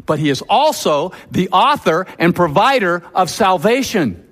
but 0.08 0.18
he 0.18 0.30
is 0.30 0.42
also 0.48 1.12
the 1.30 1.48
author 1.50 2.06
and 2.18 2.34
provider 2.34 3.04
of 3.14 3.30
salvation. 3.30 4.24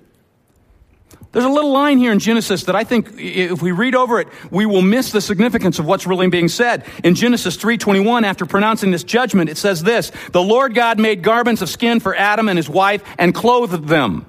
There's 1.30 1.44
a 1.44 1.50
little 1.50 1.72
line 1.72 1.98
here 1.98 2.12
in 2.12 2.18
Genesis 2.18 2.64
that 2.64 2.74
I 2.74 2.84
think 2.84 3.10
if 3.18 3.60
we 3.60 3.70
read 3.70 3.94
over 3.94 4.20
it, 4.20 4.28
we 4.50 4.64
will 4.64 4.80
miss 4.80 5.12
the 5.12 5.20
significance 5.20 5.78
of 5.78 5.84
what's 5.84 6.06
really 6.06 6.28
being 6.28 6.48
said. 6.48 6.84
In 7.04 7.14
Genesis 7.14 7.58
3:21 7.58 8.24
after 8.24 8.46
pronouncing 8.46 8.90
this 8.90 9.04
judgment, 9.04 9.50
it 9.50 9.58
says 9.58 9.82
this, 9.82 10.10
"The 10.32 10.42
Lord 10.42 10.74
God 10.74 10.98
made 10.98 11.22
garments 11.22 11.60
of 11.60 11.68
skin 11.68 12.00
for 12.00 12.16
Adam 12.16 12.48
and 12.48 12.56
his 12.56 12.70
wife 12.70 13.02
and 13.18 13.34
clothed 13.34 13.86
them." 13.86 14.24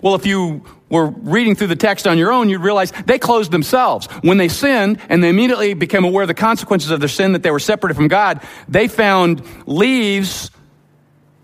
Well, 0.00 0.14
if 0.14 0.24
you 0.24 0.62
were 0.88 1.06
reading 1.06 1.54
through 1.54 1.66
the 1.66 1.76
text 1.76 2.06
on 2.06 2.16
your 2.16 2.30
own, 2.30 2.48
you'd 2.48 2.60
realize 2.60 2.92
they 3.06 3.18
closed 3.18 3.50
themselves. 3.50 4.06
When 4.22 4.38
they 4.38 4.48
sinned 4.48 5.00
and 5.08 5.22
they 5.22 5.28
immediately 5.28 5.74
became 5.74 6.04
aware 6.04 6.22
of 6.22 6.28
the 6.28 6.34
consequences 6.34 6.90
of 6.90 7.00
their 7.00 7.08
sin, 7.08 7.32
that 7.32 7.42
they 7.42 7.50
were 7.50 7.58
separated 7.58 7.94
from 7.94 8.08
God, 8.08 8.40
they 8.68 8.86
found 8.88 9.42
leaves 9.66 10.50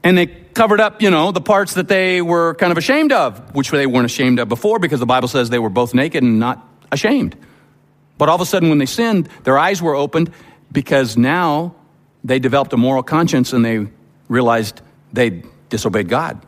and 0.04 0.16
they 0.16 0.26
covered 0.26 0.80
up, 0.80 1.02
you 1.02 1.10
know, 1.10 1.32
the 1.32 1.40
parts 1.40 1.74
that 1.74 1.88
they 1.88 2.22
were 2.22 2.54
kind 2.54 2.70
of 2.70 2.78
ashamed 2.78 3.12
of, 3.12 3.54
which 3.54 3.70
they 3.70 3.86
weren't 3.86 4.06
ashamed 4.06 4.38
of 4.38 4.48
before 4.48 4.78
because 4.78 5.00
the 5.00 5.06
Bible 5.06 5.28
says 5.28 5.50
they 5.50 5.58
were 5.58 5.70
both 5.70 5.94
naked 5.94 6.22
and 6.22 6.38
not 6.38 6.66
ashamed. 6.90 7.36
But 8.18 8.28
all 8.28 8.34
of 8.36 8.40
a 8.40 8.46
sudden, 8.46 8.68
when 8.68 8.78
they 8.78 8.86
sinned, 8.86 9.28
their 9.44 9.58
eyes 9.58 9.82
were 9.82 9.94
opened 9.94 10.30
because 10.70 11.16
now 11.16 11.74
they 12.22 12.38
developed 12.38 12.72
a 12.72 12.76
moral 12.76 13.02
conscience 13.02 13.52
and 13.52 13.64
they 13.64 13.88
realized 14.28 14.80
they 15.12 15.42
disobeyed 15.68 16.08
God 16.08 16.40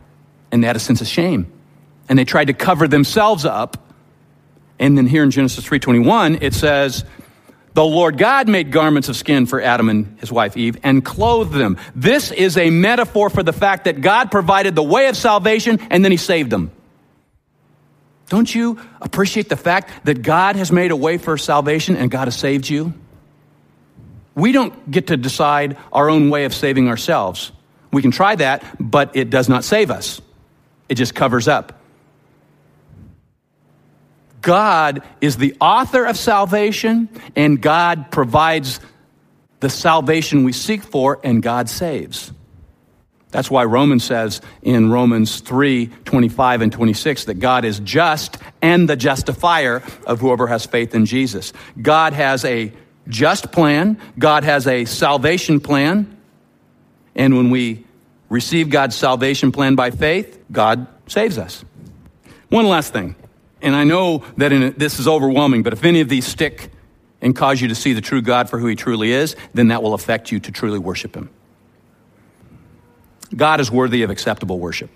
and 0.51 0.63
they 0.63 0.67
had 0.67 0.75
a 0.75 0.79
sense 0.79 1.01
of 1.01 1.07
shame 1.07 1.51
and 2.07 2.17
they 2.17 2.25
tried 2.25 2.45
to 2.45 2.53
cover 2.53 2.87
themselves 2.87 3.45
up. 3.45 3.77
And 4.79 4.97
then 4.97 5.07
here 5.07 5.23
in 5.23 5.31
Genesis 5.31 5.65
3:21 5.65 6.39
it 6.41 6.53
says 6.53 7.05
the 7.73 7.85
Lord 7.85 8.17
God 8.17 8.47
made 8.47 8.71
garments 8.71 9.09
of 9.09 9.17
skin 9.17 9.45
for 9.45 9.61
Adam 9.61 9.89
and 9.89 10.17
his 10.19 10.31
wife 10.31 10.55
Eve 10.55 10.77
and 10.83 11.03
clothed 11.03 11.53
them. 11.53 11.77
This 11.93 12.31
is 12.31 12.57
a 12.57 12.69
metaphor 12.69 13.29
for 13.29 13.43
the 13.43 13.53
fact 13.53 13.85
that 13.85 14.01
God 14.01 14.31
provided 14.31 14.75
the 14.75 14.83
way 14.83 15.07
of 15.07 15.17
salvation 15.17 15.79
and 15.89 16.03
then 16.03 16.11
he 16.11 16.17
saved 16.17 16.49
them. 16.49 16.71
Don't 18.29 18.53
you 18.53 18.79
appreciate 19.01 19.49
the 19.49 19.57
fact 19.57 20.05
that 20.05 20.21
God 20.21 20.55
has 20.55 20.71
made 20.71 20.91
a 20.91 20.95
way 20.95 21.17
for 21.17 21.37
salvation 21.37 21.95
and 21.95 22.09
God 22.09 22.25
has 22.25 22.35
saved 22.35 22.67
you? 22.67 22.93
We 24.35 24.51
don't 24.51 24.89
get 24.89 25.07
to 25.07 25.17
decide 25.17 25.77
our 25.93 26.09
own 26.09 26.29
way 26.29 26.45
of 26.45 26.53
saving 26.53 26.89
ourselves. 26.89 27.51
We 27.91 28.01
can 28.01 28.11
try 28.11 28.35
that, 28.35 28.63
but 28.79 29.15
it 29.15 29.29
does 29.29 29.47
not 29.47 29.63
save 29.63 29.91
us. 29.91 30.21
It 30.89 30.95
just 30.95 31.15
covers 31.15 31.47
up. 31.47 31.74
God 34.45 35.01
is 35.21 35.37
the 35.37 35.55
author 35.59 36.05
of 36.05 36.15
salvation, 36.15 37.09
and 37.35 37.59
God 37.59 38.11
provides 38.11 38.79
the 39.59 39.71
salvation 39.71 40.43
we 40.43 40.51
seek 40.51 40.83
for, 40.83 41.19
and 41.23 41.41
God 41.41 41.67
saves. 41.67 42.31
That's 43.31 43.49
why 43.49 43.63
Romans 43.65 44.03
says 44.03 44.41
in 44.61 44.91
Romans 44.91 45.39
3 45.39 45.87
25 45.87 46.61
and 46.61 46.71
26 46.71 47.25
that 47.25 47.39
God 47.39 47.65
is 47.65 47.79
just 47.79 48.37
and 48.61 48.87
the 48.87 48.95
justifier 48.95 49.81
of 50.05 50.19
whoever 50.19 50.45
has 50.45 50.63
faith 50.67 50.93
in 50.93 51.07
Jesus. 51.07 51.51
God 51.81 52.13
has 52.13 52.45
a 52.45 52.71
just 53.07 53.51
plan, 53.51 53.99
God 54.19 54.43
has 54.43 54.67
a 54.67 54.85
salvation 54.85 55.59
plan, 55.59 56.15
and 57.15 57.35
when 57.35 57.49
we 57.49 57.83
receive 58.29 58.69
God's 58.69 58.95
salvation 58.95 59.51
plan 59.51 59.73
by 59.73 59.89
faith, 59.89 60.39
God 60.51 60.85
saves 61.07 61.39
us. 61.39 61.65
One 62.49 62.67
last 62.67 62.93
thing 62.93 63.15
and 63.65 63.75
I 63.75 63.83
know 63.83 64.23
that 64.37 64.53
a, 64.53 64.69
this 64.69 64.99
is 64.99 65.07
overwhelming, 65.07 65.63
but 65.63 65.73
if 65.73 65.83
any 65.83 65.99
of 65.99 66.07
these 66.07 66.25
stick 66.27 66.71
and 67.19 67.35
cause 67.35 67.59
you 67.59 67.67
to 67.69 67.75
see 67.75 67.93
the 67.93 68.01
true 68.01 68.21
God 68.21 68.47
for 68.47 68.59
who 68.59 68.67
he 68.67 68.75
truly 68.75 69.11
is, 69.11 69.35
then 69.55 69.69
that 69.69 69.81
will 69.81 69.95
affect 69.95 70.31
you 70.31 70.39
to 70.41 70.51
truly 70.51 70.77
worship 70.77 71.15
him. 71.15 71.31
God 73.35 73.59
is 73.59 73.71
worthy 73.71 74.03
of 74.03 74.11
acceptable 74.11 74.59
worship. 74.59 74.91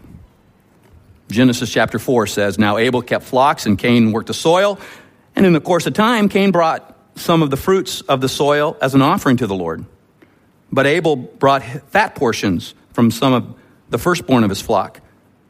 Genesis 1.31 1.71
chapter 1.71 1.97
4 1.97 2.27
says, 2.27 2.59
Now 2.59 2.77
Abel 2.77 3.01
kept 3.01 3.25
flocks 3.25 3.65
and 3.65 3.77
Cain 3.77 4.11
worked 4.11 4.27
the 4.27 4.35
soil. 4.35 4.79
And 5.35 5.47
in 5.47 5.53
the 5.53 5.61
course 5.61 5.87
of 5.87 5.95
time, 5.95 6.29
Cain 6.29 6.51
brought 6.51 6.95
some 7.15 7.41
of 7.41 7.49
the 7.49 7.57
fruits 7.57 8.01
of 8.01 8.21
the 8.21 8.29
soil 8.29 8.77
as 8.81 8.93
an 8.93 9.01
offering 9.01 9.37
to 9.37 9.47
the 9.47 9.55
Lord. 9.55 9.83
But 10.71 10.85
Abel 10.85 11.15
brought 11.15 11.63
fat 11.63 12.13
portions 12.13 12.75
from 12.93 13.09
some 13.09 13.33
of 13.33 13.55
the 13.89 13.97
firstborn 13.97 14.43
of 14.43 14.49
his 14.51 14.61
flock. 14.61 15.01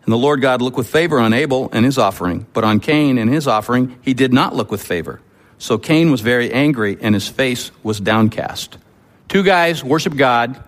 And 0.10 0.14
the 0.16 0.18
Lord 0.18 0.42
God 0.42 0.60
looked 0.60 0.76
with 0.76 0.90
favor 0.90 1.20
on 1.20 1.34
Abel 1.34 1.70
and 1.72 1.86
his 1.86 2.00
offering, 2.00 2.48
but 2.54 2.64
on 2.64 2.80
Cain 2.80 3.20
and 3.20 3.32
his 3.32 3.48
offering 3.48 3.96
he 4.02 4.16
did 4.16 4.34
not 4.34 4.56
look 4.56 4.72
with 4.72 4.82
favor. 4.82 5.22
So 5.60 5.78
Cain 5.78 6.10
was 6.10 6.22
very 6.22 6.52
angry 6.52 6.98
and 7.00 7.14
his 7.14 7.28
face 7.28 7.70
was 7.84 8.00
downcast. 8.00 8.80
Two 9.28 9.44
guys 9.44 9.84
worship 9.84 10.16
God. 10.16 10.64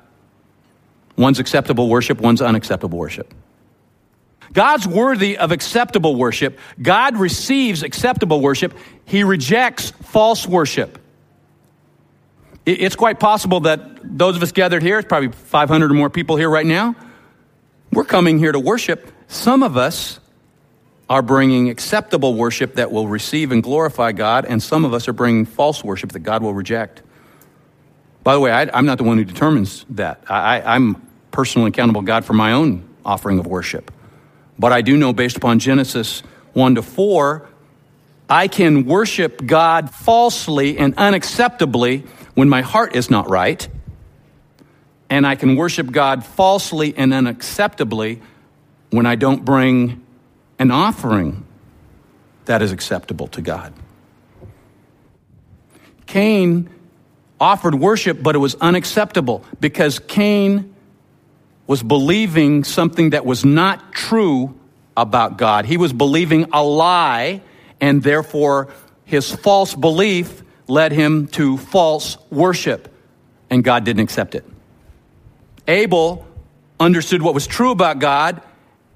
One's 1.17 1.39
acceptable 1.39 1.89
worship, 1.89 2.21
one's 2.21 2.39
unacceptable 2.39 2.99
worship. 2.99 3.33
God's 4.53 4.87
worthy 4.87 5.39
of 5.39 5.51
acceptable 5.51 6.15
worship. 6.15 6.59
God 6.79 7.17
receives 7.17 7.81
acceptable 7.81 8.41
worship. 8.41 8.77
He 9.05 9.23
rejects 9.23 9.89
false 9.89 10.47
worship. 10.47 10.99
It's 12.67 12.95
quite 12.95 13.19
possible 13.19 13.61
that 13.61 13.79
those 14.03 14.35
of 14.35 14.43
us 14.43 14.51
gathered 14.51 14.83
here, 14.83 14.99
it's 14.99 15.07
probably 15.07 15.29
500 15.29 15.89
or 15.89 15.93
more 15.95 16.11
people 16.11 16.35
here 16.35 16.47
right 16.47 16.63
now, 16.63 16.95
we're 17.91 18.05
coming 18.05 18.37
here 18.37 18.51
to 18.51 18.59
worship, 18.59 19.11
some 19.31 19.63
of 19.63 19.77
us 19.77 20.19
are 21.09 21.21
bringing 21.21 21.69
acceptable 21.69 22.35
worship 22.35 22.75
that 22.75 22.91
will 22.91 23.07
receive 23.07 23.53
and 23.53 23.63
glorify 23.63 24.11
God, 24.11 24.45
and 24.45 24.61
some 24.61 24.83
of 24.83 24.93
us 24.93 25.07
are 25.07 25.13
bringing 25.13 25.45
false 25.45 25.83
worship 25.85 26.11
that 26.11 26.19
God 26.19 26.43
will 26.43 26.53
reject. 26.53 27.01
By 28.23 28.33
the 28.33 28.41
way, 28.41 28.51
I, 28.51 28.77
am 28.77 28.85
not 28.85 28.97
the 28.97 29.05
one 29.05 29.17
who 29.17 29.23
determines 29.23 29.85
that. 29.91 30.21
I, 30.29 30.61
I'm 30.61 31.01
personally 31.31 31.69
accountable 31.69 32.01
to 32.01 32.05
God 32.05 32.25
for 32.25 32.33
my 32.33 32.51
own 32.51 32.87
offering 33.05 33.39
of 33.39 33.47
worship. 33.47 33.89
But 34.59 34.73
I 34.73 34.81
do 34.81 34.97
know, 34.97 35.13
based 35.13 35.37
upon 35.37 35.59
Genesis 35.59 36.23
1 36.51 36.75
to 36.75 36.81
4, 36.81 37.47
I 38.29 38.49
can 38.49 38.85
worship 38.85 39.45
God 39.45 39.91
falsely 39.91 40.77
and 40.77 40.93
unacceptably 40.97 42.05
when 42.33 42.49
my 42.49 42.61
heart 42.61 42.97
is 42.97 43.09
not 43.09 43.29
right. 43.29 43.65
And 45.09 45.25
I 45.25 45.35
can 45.35 45.55
worship 45.55 45.89
God 45.89 46.25
falsely 46.25 46.93
and 46.97 47.13
unacceptably 47.13 48.21
when 48.91 49.05
I 49.05 49.15
don't 49.15 49.43
bring 49.43 50.05
an 50.59 50.69
offering 50.69 51.45
that 52.45 52.61
is 52.61 52.71
acceptable 52.71 53.27
to 53.29 53.41
God. 53.41 53.73
Cain 56.05 56.69
offered 57.39 57.73
worship, 57.73 58.21
but 58.21 58.35
it 58.35 58.39
was 58.39 58.55
unacceptable 58.55 59.43
because 59.59 59.97
Cain 59.97 60.75
was 61.65 61.81
believing 61.81 62.63
something 62.63 63.11
that 63.11 63.25
was 63.25 63.45
not 63.45 63.93
true 63.93 64.53
about 64.97 65.37
God. 65.37 65.65
He 65.65 65.77
was 65.77 65.93
believing 65.93 66.49
a 66.51 66.63
lie, 66.63 67.41
and 67.79 68.03
therefore 68.03 68.73
his 69.05 69.33
false 69.33 69.73
belief 69.73 70.43
led 70.67 70.91
him 70.91 71.27
to 71.27 71.57
false 71.57 72.17
worship, 72.29 72.93
and 73.49 73.63
God 73.63 73.85
didn't 73.85 74.03
accept 74.03 74.35
it. 74.35 74.45
Abel 75.67 76.27
understood 76.79 77.21
what 77.21 77.33
was 77.33 77.47
true 77.47 77.71
about 77.71 77.99
God 77.99 78.41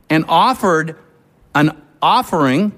and 0.10 0.26
offered 0.28 0.98
an 1.54 1.82
offering 2.02 2.72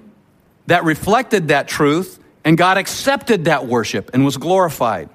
that 0.68 0.84
reflected 0.84 1.50
that 1.50 1.68
truth, 1.68 2.20
and 2.44 2.58
God 2.58 2.78
accepted 2.78 3.46
that 3.46 3.66
worship 3.66 4.12
and 4.14 4.24
was 4.24 4.38
glorified. 4.38 5.10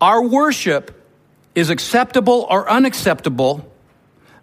Our 0.00 0.22
worship 0.22 0.92
is 1.54 1.70
acceptable 1.70 2.46
or 2.48 2.70
unacceptable 2.70 3.70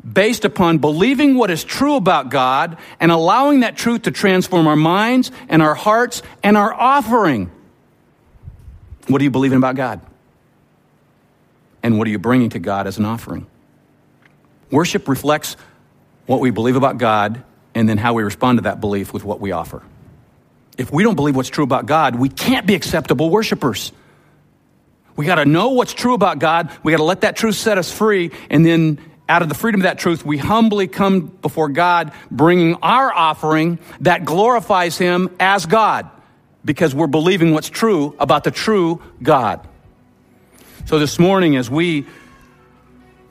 based 0.04 0.44
upon 0.44 0.80
believing 0.80 1.36
what 1.36 1.50
is 1.50 1.64
true 1.64 1.96
about 1.96 2.30
God 2.30 2.78
and 3.00 3.12
allowing 3.12 3.62
that 3.62 3.78
truth 3.78 4.04
to 4.04 4.12
transform 4.12 4.68
our 4.68 4.76
minds 4.76 5.32
and 5.48 5.62
our 5.62 5.76
hearts 5.76 6.22
and 6.42 6.58
our 6.58 6.74
offering. 6.74 7.50
What 9.08 9.22
are 9.22 9.24
you 9.24 9.32
believing 9.32 9.58
about 9.58 9.76
God? 9.76 10.02
And 11.82 11.98
what 11.98 12.08
are 12.08 12.12
you 12.12 12.20
bringing 12.20 12.50
to 12.50 12.60
God 12.60 12.88
as 12.88 12.98
an 12.98 13.06
offering? 13.06 13.46
Worship 14.72 15.08
reflects 15.08 15.56
what 16.26 16.40
we 16.40 16.52
believe 16.52 16.76
about 16.76 16.98
God 16.98 17.44
and 17.76 17.88
then 17.88 17.98
how 17.98 18.14
we 18.14 18.24
respond 18.24 18.60
to 18.60 18.64
that 18.64 18.80
belief 18.80 19.14
with 19.14 19.24
what 19.24 19.40
we 19.40 19.52
offer. 19.52 19.82
If 20.78 20.92
we 20.92 21.04
don't 21.04 21.16
believe 21.16 21.36
what's 21.36 21.50
true 21.50 21.64
about 21.64 21.86
God, 21.86 22.16
we 22.16 22.30
can't 22.30 22.66
be 22.66 22.76
acceptable 22.76 23.30
worshipers. 23.30 23.92
We 25.16 25.26
got 25.26 25.36
to 25.36 25.46
know 25.46 25.70
what's 25.70 25.94
true 25.94 26.14
about 26.14 26.40
God. 26.40 26.72
We 26.82 26.92
got 26.92 26.98
to 26.98 27.04
let 27.04 27.22
that 27.22 27.36
truth 27.36 27.56
set 27.56 27.78
us 27.78 27.92
free. 27.92 28.32
And 28.50 28.66
then, 28.66 29.00
out 29.30 29.42
of 29.42 29.50
the 29.50 29.56
freedom 29.56 29.82
of 29.82 29.84
that 29.84 30.00
truth, 30.00 30.26
we 30.26 30.38
humbly 30.38 30.88
come 30.88 31.28
before 31.28 31.70
God, 31.70 32.12
bringing 32.32 32.76
our 32.82 33.14
offering 33.14 33.80
that 34.02 34.26
glorifies 34.26 34.98
Him 34.98 35.30
as 35.40 35.66
God 35.66 36.10
because 36.66 36.96
we're 36.96 37.08
believing 37.08 37.54
what's 37.54 37.70
true 37.70 38.16
about 38.20 38.44
the 38.44 38.52
true 38.52 39.02
God. 39.22 39.68
So, 40.86 40.98
this 40.98 41.20
morning, 41.20 41.56
as 41.56 41.70
we 41.70 42.08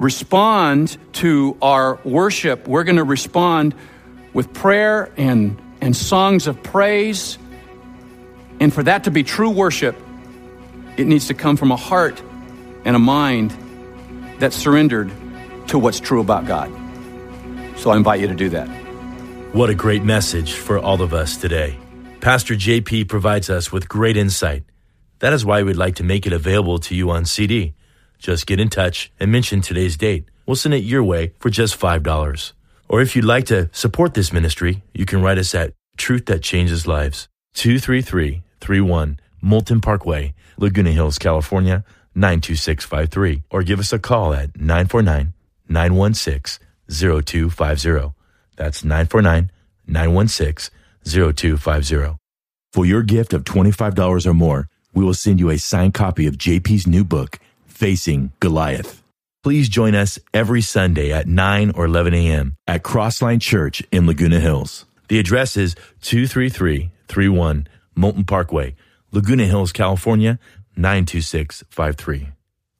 respond 0.02 0.98
to 1.12 1.56
our 1.62 2.00
worship, 2.04 2.66
we're 2.66 2.82
going 2.82 2.96
to 2.96 3.04
respond 3.04 3.74
with 4.32 4.52
prayer 4.52 5.12
and, 5.16 5.60
and 5.80 5.96
songs 5.96 6.48
of 6.48 6.60
praise. 6.62 7.38
And 8.58 8.74
for 8.74 8.82
that 8.82 9.04
to 9.04 9.12
be 9.12 9.22
true 9.22 9.50
worship, 9.50 9.96
it 10.96 11.06
needs 11.06 11.28
to 11.28 11.34
come 11.34 11.56
from 11.56 11.70
a 11.70 11.76
heart 11.76 12.20
and 12.84 12.96
a 12.96 12.98
mind 12.98 13.56
that's 14.40 14.56
surrendered 14.56 15.12
to 15.68 15.78
what's 15.78 16.00
true 16.00 16.20
about 16.20 16.46
God. 16.46 16.70
So 17.76 17.90
I 17.90 17.96
invite 17.96 18.20
you 18.20 18.26
to 18.26 18.34
do 18.34 18.48
that. 18.50 18.66
What 19.54 19.70
a 19.70 19.74
great 19.74 20.02
message 20.02 20.54
for 20.54 20.78
all 20.78 21.00
of 21.00 21.14
us 21.14 21.36
today. 21.36 21.78
Pastor 22.20 22.54
JP 22.54 23.08
provides 23.08 23.48
us 23.48 23.70
with 23.70 23.88
great 23.88 24.16
insight. 24.16 24.64
That 25.20 25.32
is 25.32 25.44
why 25.44 25.62
we'd 25.62 25.76
like 25.76 25.96
to 25.96 26.04
make 26.04 26.26
it 26.26 26.32
available 26.32 26.78
to 26.80 26.94
you 26.96 27.10
on 27.10 27.24
CD. 27.24 27.74
Just 28.22 28.46
get 28.46 28.60
in 28.60 28.68
touch 28.68 29.10
and 29.18 29.32
mention 29.32 29.60
today's 29.60 29.96
date. 29.96 30.26
We'll 30.46 30.54
send 30.54 30.74
it 30.74 30.84
your 30.84 31.02
way 31.02 31.32
for 31.40 31.50
just 31.50 31.78
$5. 31.78 32.52
Or 32.88 33.00
if 33.00 33.16
you'd 33.16 33.24
like 33.24 33.46
to 33.46 33.68
support 33.72 34.14
this 34.14 34.32
ministry, 34.32 34.84
you 34.94 35.04
can 35.04 35.22
write 35.22 35.38
us 35.38 35.56
at 35.56 35.74
Truth 35.96 36.26
That 36.26 36.40
Changes 36.40 36.86
Lives, 36.86 37.26
23331 37.54 39.18
Moulton 39.40 39.80
Parkway, 39.80 40.34
Laguna 40.56 40.92
Hills, 40.92 41.18
California, 41.18 41.84
92653. 42.14 43.42
Or 43.50 43.64
give 43.64 43.80
us 43.80 43.92
a 43.92 43.98
call 43.98 44.32
at 44.32 44.56
949 44.56 45.32
916 45.68 46.64
0250. 46.88 48.14
That's 48.56 48.84
949 48.84 49.50
916 49.88 50.70
0250. 51.04 52.18
For 52.72 52.86
your 52.86 53.02
gift 53.02 53.32
of 53.32 53.42
$25 53.42 54.26
or 54.26 54.34
more, 54.34 54.68
we 54.94 55.04
will 55.04 55.14
send 55.14 55.40
you 55.40 55.50
a 55.50 55.58
signed 55.58 55.94
copy 55.94 56.28
of 56.28 56.38
JP's 56.38 56.86
new 56.86 57.02
book, 57.02 57.40
Facing 57.72 58.32
Goliath. 58.40 59.02
Please 59.42 59.68
join 59.68 59.94
us 59.94 60.18
every 60.32 60.60
Sunday 60.60 61.12
at 61.12 61.26
9 61.26 61.72
or 61.74 61.86
11 61.86 62.14
a.m. 62.14 62.54
at 62.66 62.82
Crossline 62.82 63.40
Church 63.40 63.82
in 63.90 64.06
Laguna 64.06 64.38
Hills. 64.38 64.84
The 65.08 65.18
address 65.18 65.56
is 65.56 65.74
23331 66.02 67.66
Moulton 67.96 68.24
Parkway, 68.24 68.76
Laguna 69.10 69.46
Hills, 69.46 69.72
California, 69.72 70.38
92653. 70.76 72.28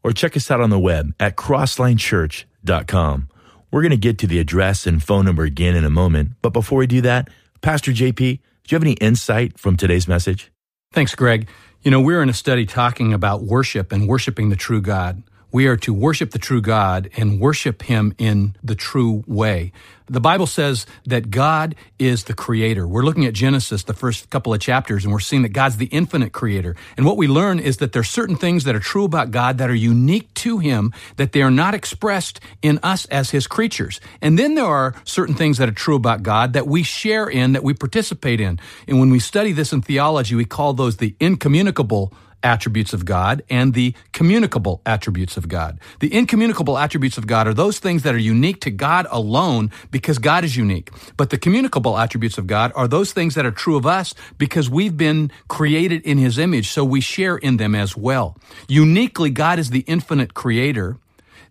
Or 0.05 0.13
check 0.13 0.37
us 0.37 0.51
out 0.51 0.61
on 0.61 0.71
the 0.71 0.79
web 0.79 1.15
at 1.19 1.37
crosslinechurch.com. 1.37 3.29
We're 3.71 3.83
going 3.83 3.91
to 3.91 3.97
get 3.97 4.19
to 4.19 4.27
the 4.27 4.39
address 4.39 4.87
and 4.87 5.03
phone 5.03 5.25
number 5.25 5.45
again 5.45 5.75
in 5.75 5.85
a 5.85 5.91
moment, 5.91 6.33
but 6.43 6.53
before 6.53 6.79
we 6.79 6.87
do 6.87 7.01
that, 7.01 7.29
Pastor 7.61 7.91
JP, 7.91 8.17
do 8.17 8.39
you 8.69 8.77
have 8.77 8.83
any 8.83 8.93
insight 8.95 9.59
from 9.59 9.77
today's 9.77 10.07
message? 10.07 10.53
Thanks, 10.93 11.15
Greg. 11.15 11.49
You 11.83 11.91
know, 11.91 12.01
we're 12.01 12.23
in 12.23 12.29
a 12.29 12.35
study 12.35 12.65
talking 12.65 13.13
about 13.13 13.43
worship 13.43 13.91
and 13.91 14.07
worshiping 14.07 14.51
the 14.51 14.57
true 14.57 14.81
God. 14.81 15.21
We 15.53 15.67
are 15.67 15.77
to 15.77 15.93
worship 15.93 16.31
the 16.31 16.39
true 16.39 16.63
God 16.63 17.11
and 17.17 17.39
worship 17.39 17.83
Him 17.83 18.15
in 18.17 18.57
the 18.65 18.75
true 18.75 19.23
way. 19.27 19.73
The 20.09 20.21
Bible 20.21 20.47
says 20.47 20.87
that 21.05 21.31
God 21.31 21.75
is 21.99 22.25
the 22.25 22.35
creator. 22.35 22.89
We're 22.89 23.05
looking 23.05 23.27
at 23.27 23.35
Genesis, 23.35 23.85
the 23.85 23.95
first 23.95 24.31
couple 24.31 24.53
of 24.55 24.61
chapters, 24.61 25.05
and 25.05 25.13
we're 25.13 25.21
seeing 25.21 25.43
that 25.43 25.51
God's 25.51 25.77
the 25.77 25.87
infinite 25.87 26.33
creator. 26.33 26.75
And 26.97 27.05
what 27.05 27.19
we 27.19 27.29
learn 27.29 27.59
is 27.59 27.77
that 27.79 27.93
there 27.93 28.01
are 28.01 28.05
certain 28.05 28.37
things 28.37 28.65
that 28.65 28.75
are 28.75 28.81
true 28.81 29.05
about 29.05 29.31
God 29.31 29.59
that 29.59 29.71
are 29.71 29.75
unique 29.75 30.33
to 30.35 30.59
Him, 30.59 30.93
that 31.17 31.33
they 31.33 31.43
are 31.43 31.51
not 31.51 31.75
expressed 31.75 32.41
in 32.63 32.79
us 32.83 33.05
as 33.07 33.31
His 33.31 33.47
creatures. 33.47 34.01
And 34.23 34.39
then 34.39 34.55
there 34.55 34.65
are 34.65 34.95
certain 35.05 35.35
things 35.35 35.59
that 35.59 35.69
are 35.69 35.73
true 35.73 35.97
about 35.97 36.23
God 36.23 36.55
that 36.55 36.67
we 36.67 36.83
share 36.83 37.29
in, 37.29 37.53
that 37.53 37.63
we 37.63 37.75
participate 37.75 38.41
in. 38.41 38.59
And 38.89 39.01
when 39.01 39.11
we 39.11 39.19
study 39.19 39.53
this 39.53 39.73
in 39.73 39.83
theology, 39.83 40.35
we 40.35 40.47
call 40.47 40.73
those 40.73 40.97
the 40.97 41.15
incommunicable 41.21 42.13
attributes 42.43 42.93
of 42.93 43.05
God 43.05 43.43
and 43.49 43.75
the 43.75 43.95
communicable 44.13 44.81
attributes 44.87 45.37
of 45.37 45.49
God. 45.49 45.79
The 46.01 46.13
incommunicable 46.13 46.79
attributes 46.79 47.19
of 47.19 47.27
God 47.27 47.47
are 47.47 47.55
those 47.55 47.79
things 47.79 48.03
that 48.03 48.15
are 48.15 48.19
unique 48.19 48.61
to 48.63 48.71
God 48.71 49.07
alone 49.11 49.71
because 49.91 50.19
God 50.19 50.45
is 50.45 50.57
unique. 50.57 50.91
But 51.17 51.31
the 51.31 51.39
communicable 51.39 51.99
attributes 51.99 52.39
of 52.39 52.47
God 52.47 52.73
are 52.75 52.89
those 52.89 53.13
things 53.13 53.35
that 53.35 53.47
are 53.47 53.51
true 53.51 53.77
of 53.77 53.87
us 53.87 54.15
because 54.39 54.69
we've 54.69 54.97
been 54.97 55.31
created 55.49 56.03
in 56.03 56.19
His 56.19 56.39
image, 56.39 56.69
so 56.69 56.85
we 56.85 57.01
share 57.01 57.37
in 57.37 57.57
them 57.57 57.75
as 57.75 57.97
well. 57.97 58.37
Uniquely, 58.69 59.31
God 59.31 59.59
is 59.59 59.71
the 59.71 59.85
infinite 59.87 60.35
creator. 60.35 60.99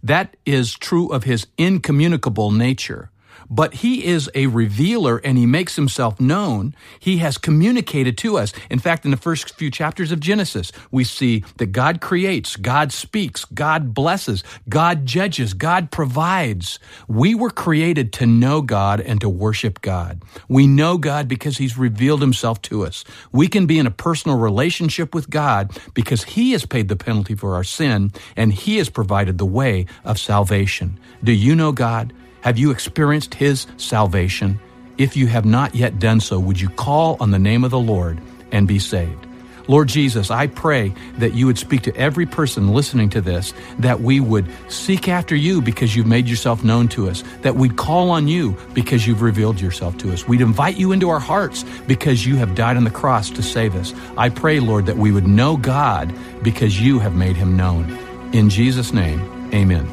That 0.04 0.36
is 0.46 0.74
true 0.74 1.10
of 1.10 1.24
His 1.24 1.48
incommunicable 1.58 2.52
nature 2.52 3.10
but 3.52 3.76
he 3.76 4.06
is 4.06 4.32
a 4.34 4.48
revealer 4.48 5.18
and 5.18 5.38
he 5.38 5.46
makes 5.46 5.76
himself 5.76 6.20
known. 6.22 6.74
He 7.00 7.18
has 7.18 7.38
communicated 7.38 8.18
to 8.20 8.38
us. 8.38 8.54
In 8.70 8.80
fact, 8.80 9.04
in 9.04 9.12
the 9.12 9.18
first 9.18 9.56
few 9.56 9.70
chapters 9.70 10.12
of 10.14 10.22
Genesis, 10.22 10.72
we 10.90 11.04
see 11.04 11.44
that 11.58 11.74
God 11.74 12.00
creates, 12.00 12.56
God 12.56 12.94
speaks, 12.94 13.44
God 13.44 13.94
blesses, 13.94 14.44
God 14.70 15.06
judges, 15.06 15.54
God 15.54 15.92
provides. 15.92 16.80
We 17.10 17.36
were 17.36 17.50
created 17.50 18.14
to 18.14 18.26
know 18.26 18.62
God 18.62 19.02
and 19.02 19.20
to 19.20 19.28
worship 19.28 19.82
God. 19.82 20.24
We 20.48 20.66
know 20.66 20.98
God 20.98 21.28
because 21.28 21.58
he's 21.58 21.78
revealed 21.78 22.22
himself 22.22 22.62
to 22.64 22.86
us. 22.86 23.04
We 23.34 23.50
can 23.50 23.66
be 23.66 23.78
in 23.78 23.86
a 23.86 23.92
personal 23.92 24.38
relationship 24.38 25.14
with 25.14 25.30
God 25.30 25.78
because 25.94 26.24
he 26.24 26.54
has 26.54 26.66
paid 26.66 26.88
the 26.88 26.96
penalty 26.96 27.36
for 27.36 27.56
our 27.56 27.66
sin 27.66 28.14
and 28.38 28.54
he 28.54 28.78
has 28.78 28.90
provided 28.90 29.38
the 29.38 29.46
way 29.46 29.88
of 30.06 30.18
salvation. 30.18 30.98
Do 31.22 31.34
you 31.34 31.54
know 31.54 31.74
God? 31.74 32.14
Have 32.42 32.58
you 32.58 32.72
experienced 32.72 33.36
His 33.36 33.68
salvation? 33.78 34.60
If 34.98 35.16
you 35.16 35.28
have 35.28 35.46
not 35.46 35.76
yet 35.76 36.00
done 36.00 36.20
so, 36.20 36.40
would 36.40 36.60
you 36.60 36.70
call 36.70 37.18
on 37.20 37.32
the 37.32 37.40
name 37.40 37.64
of 37.64 37.72
the 37.72 37.80
Lord 37.80 38.20
and 38.52 38.68
be 38.68 38.80
saved? 38.80 39.28
Lord 39.68 39.88
Jesus, 39.88 40.32
I 40.32 40.48
pray 40.48 40.94
that 41.20 41.34
you 41.34 41.46
would 41.46 41.58
speak 41.58 41.84
to 41.84 41.96
every 41.96 42.26
person 42.26 42.74
listening 42.74 43.10
to 43.12 43.22
this, 43.22 43.54
that 43.80 44.02
we 44.02 44.20
would 44.20 44.46
seek 44.70 45.08
after 45.08 45.36
you 45.36 45.62
because 45.62 45.96
you've 45.96 46.08
made 46.08 46.28
yourself 46.28 46.64
known 46.64 46.88
to 46.90 47.10
us, 47.10 47.24
that 47.42 47.56
we'd 47.56 47.78
call 47.78 48.10
on 48.10 48.28
you 48.28 48.58
because 48.74 49.06
you've 49.06 49.22
revealed 49.22 49.62
yourself 49.62 49.98
to 50.00 50.12
us. 50.12 50.28
We'd 50.28 50.42
invite 50.42 50.78
you 50.78 50.92
into 50.92 51.10
our 51.10 51.20
hearts 51.20 51.64
because 51.88 52.26
you 52.26 52.36
have 52.38 52.56
died 52.56 52.76
on 52.76 52.84
the 52.84 52.90
cross 52.90 53.30
to 53.32 53.44
save 53.44 53.76
us. 53.76 53.94
I 54.18 54.30
pray, 54.30 54.60
Lord, 54.60 54.88
that 54.88 54.98
we 54.98 55.12
would 55.12 55.28
know 55.28 55.58
God 55.58 56.14
because 56.44 56.82
you 56.82 57.00
have 57.00 57.16
made 57.16 57.36
him 57.36 57.56
known. 57.56 57.98
In 58.34 58.50
Jesus' 58.50 58.94
name, 58.94 59.22
amen. 59.54 59.88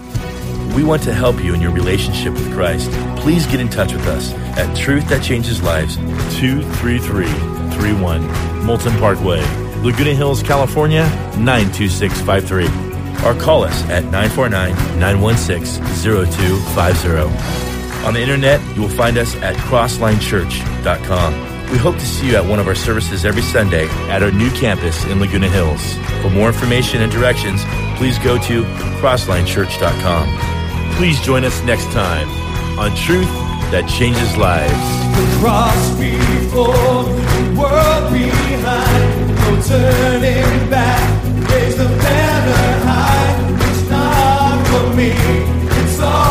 We 0.74 0.84
want 0.84 1.02
to 1.04 1.12
help 1.12 1.42
you 1.42 1.54
in 1.54 1.60
your 1.60 1.72
relationship 1.72 2.32
with 2.34 2.52
Christ. 2.52 2.90
Please 3.16 3.46
get 3.46 3.60
in 3.60 3.68
touch 3.68 3.92
with 3.92 4.06
us 4.06 4.32
at 4.56 4.76
Truth 4.76 5.08
That 5.08 5.22
Changes 5.22 5.62
Lives, 5.62 5.96
23331 6.38 8.64
Moulton 8.64 8.92
Parkway, 8.98 9.40
Laguna 9.82 10.14
Hills, 10.14 10.42
California, 10.42 11.02
92653. 11.38 12.66
Or 13.26 13.34
call 13.40 13.64
us 13.64 13.82
at 13.84 14.04
949 14.04 14.70
916 15.00 15.82
0250. 16.04 18.06
On 18.06 18.14
the 18.14 18.20
internet, 18.20 18.60
you 18.76 18.82
will 18.82 18.88
find 18.88 19.18
us 19.18 19.34
at 19.36 19.56
crosslinechurch.com. 19.56 21.46
We 21.72 21.78
hope 21.78 21.96
to 21.96 22.06
see 22.06 22.28
you 22.28 22.36
at 22.36 22.44
one 22.46 22.60
of 22.60 22.68
our 22.68 22.74
services 22.74 23.24
every 23.24 23.42
Sunday 23.42 23.88
at 24.08 24.22
our 24.22 24.30
new 24.30 24.50
campus 24.52 25.04
in 25.06 25.18
Laguna 25.20 25.48
Hills. 25.48 25.94
For 26.22 26.30
more 26.30 26.46
information 26.48 27.02
and 27.02 27.10
directions, 27.12 27.62
please 27.96 28.18
go 28.20 28.38
to 28.44 28.62
crosslinechurch.com. 29.00 30.57
Please 30.98 31.20
join 31.20 31.44
us 31.44 31.62
next 31.62 31.84
time 31.92 32.28
on 32.76 32.90
Truth 32.96 33.30
That 33.70 33.88
Changes 33.88 34.36
Lives. 34.36 34.74
The 35.14 35.38
cross 35.38 35.90
before, 35.90 36.74
the 36.74 37.54
world 37.56 38.12
behind, 38.12 39.30
no 39.38 39.62
turning 39.62 40.68
back. 40.68 41.00
Raise 41.52 41.76
the 41.76 41.84
banner 41.84 42.84
high. 42.84 43.30
It's 43.70 43.88
not 43.88 44.66
for 44.66 44.96
me, 44.96 45.12
it's 45.80 46.00
all. 46.00 46.27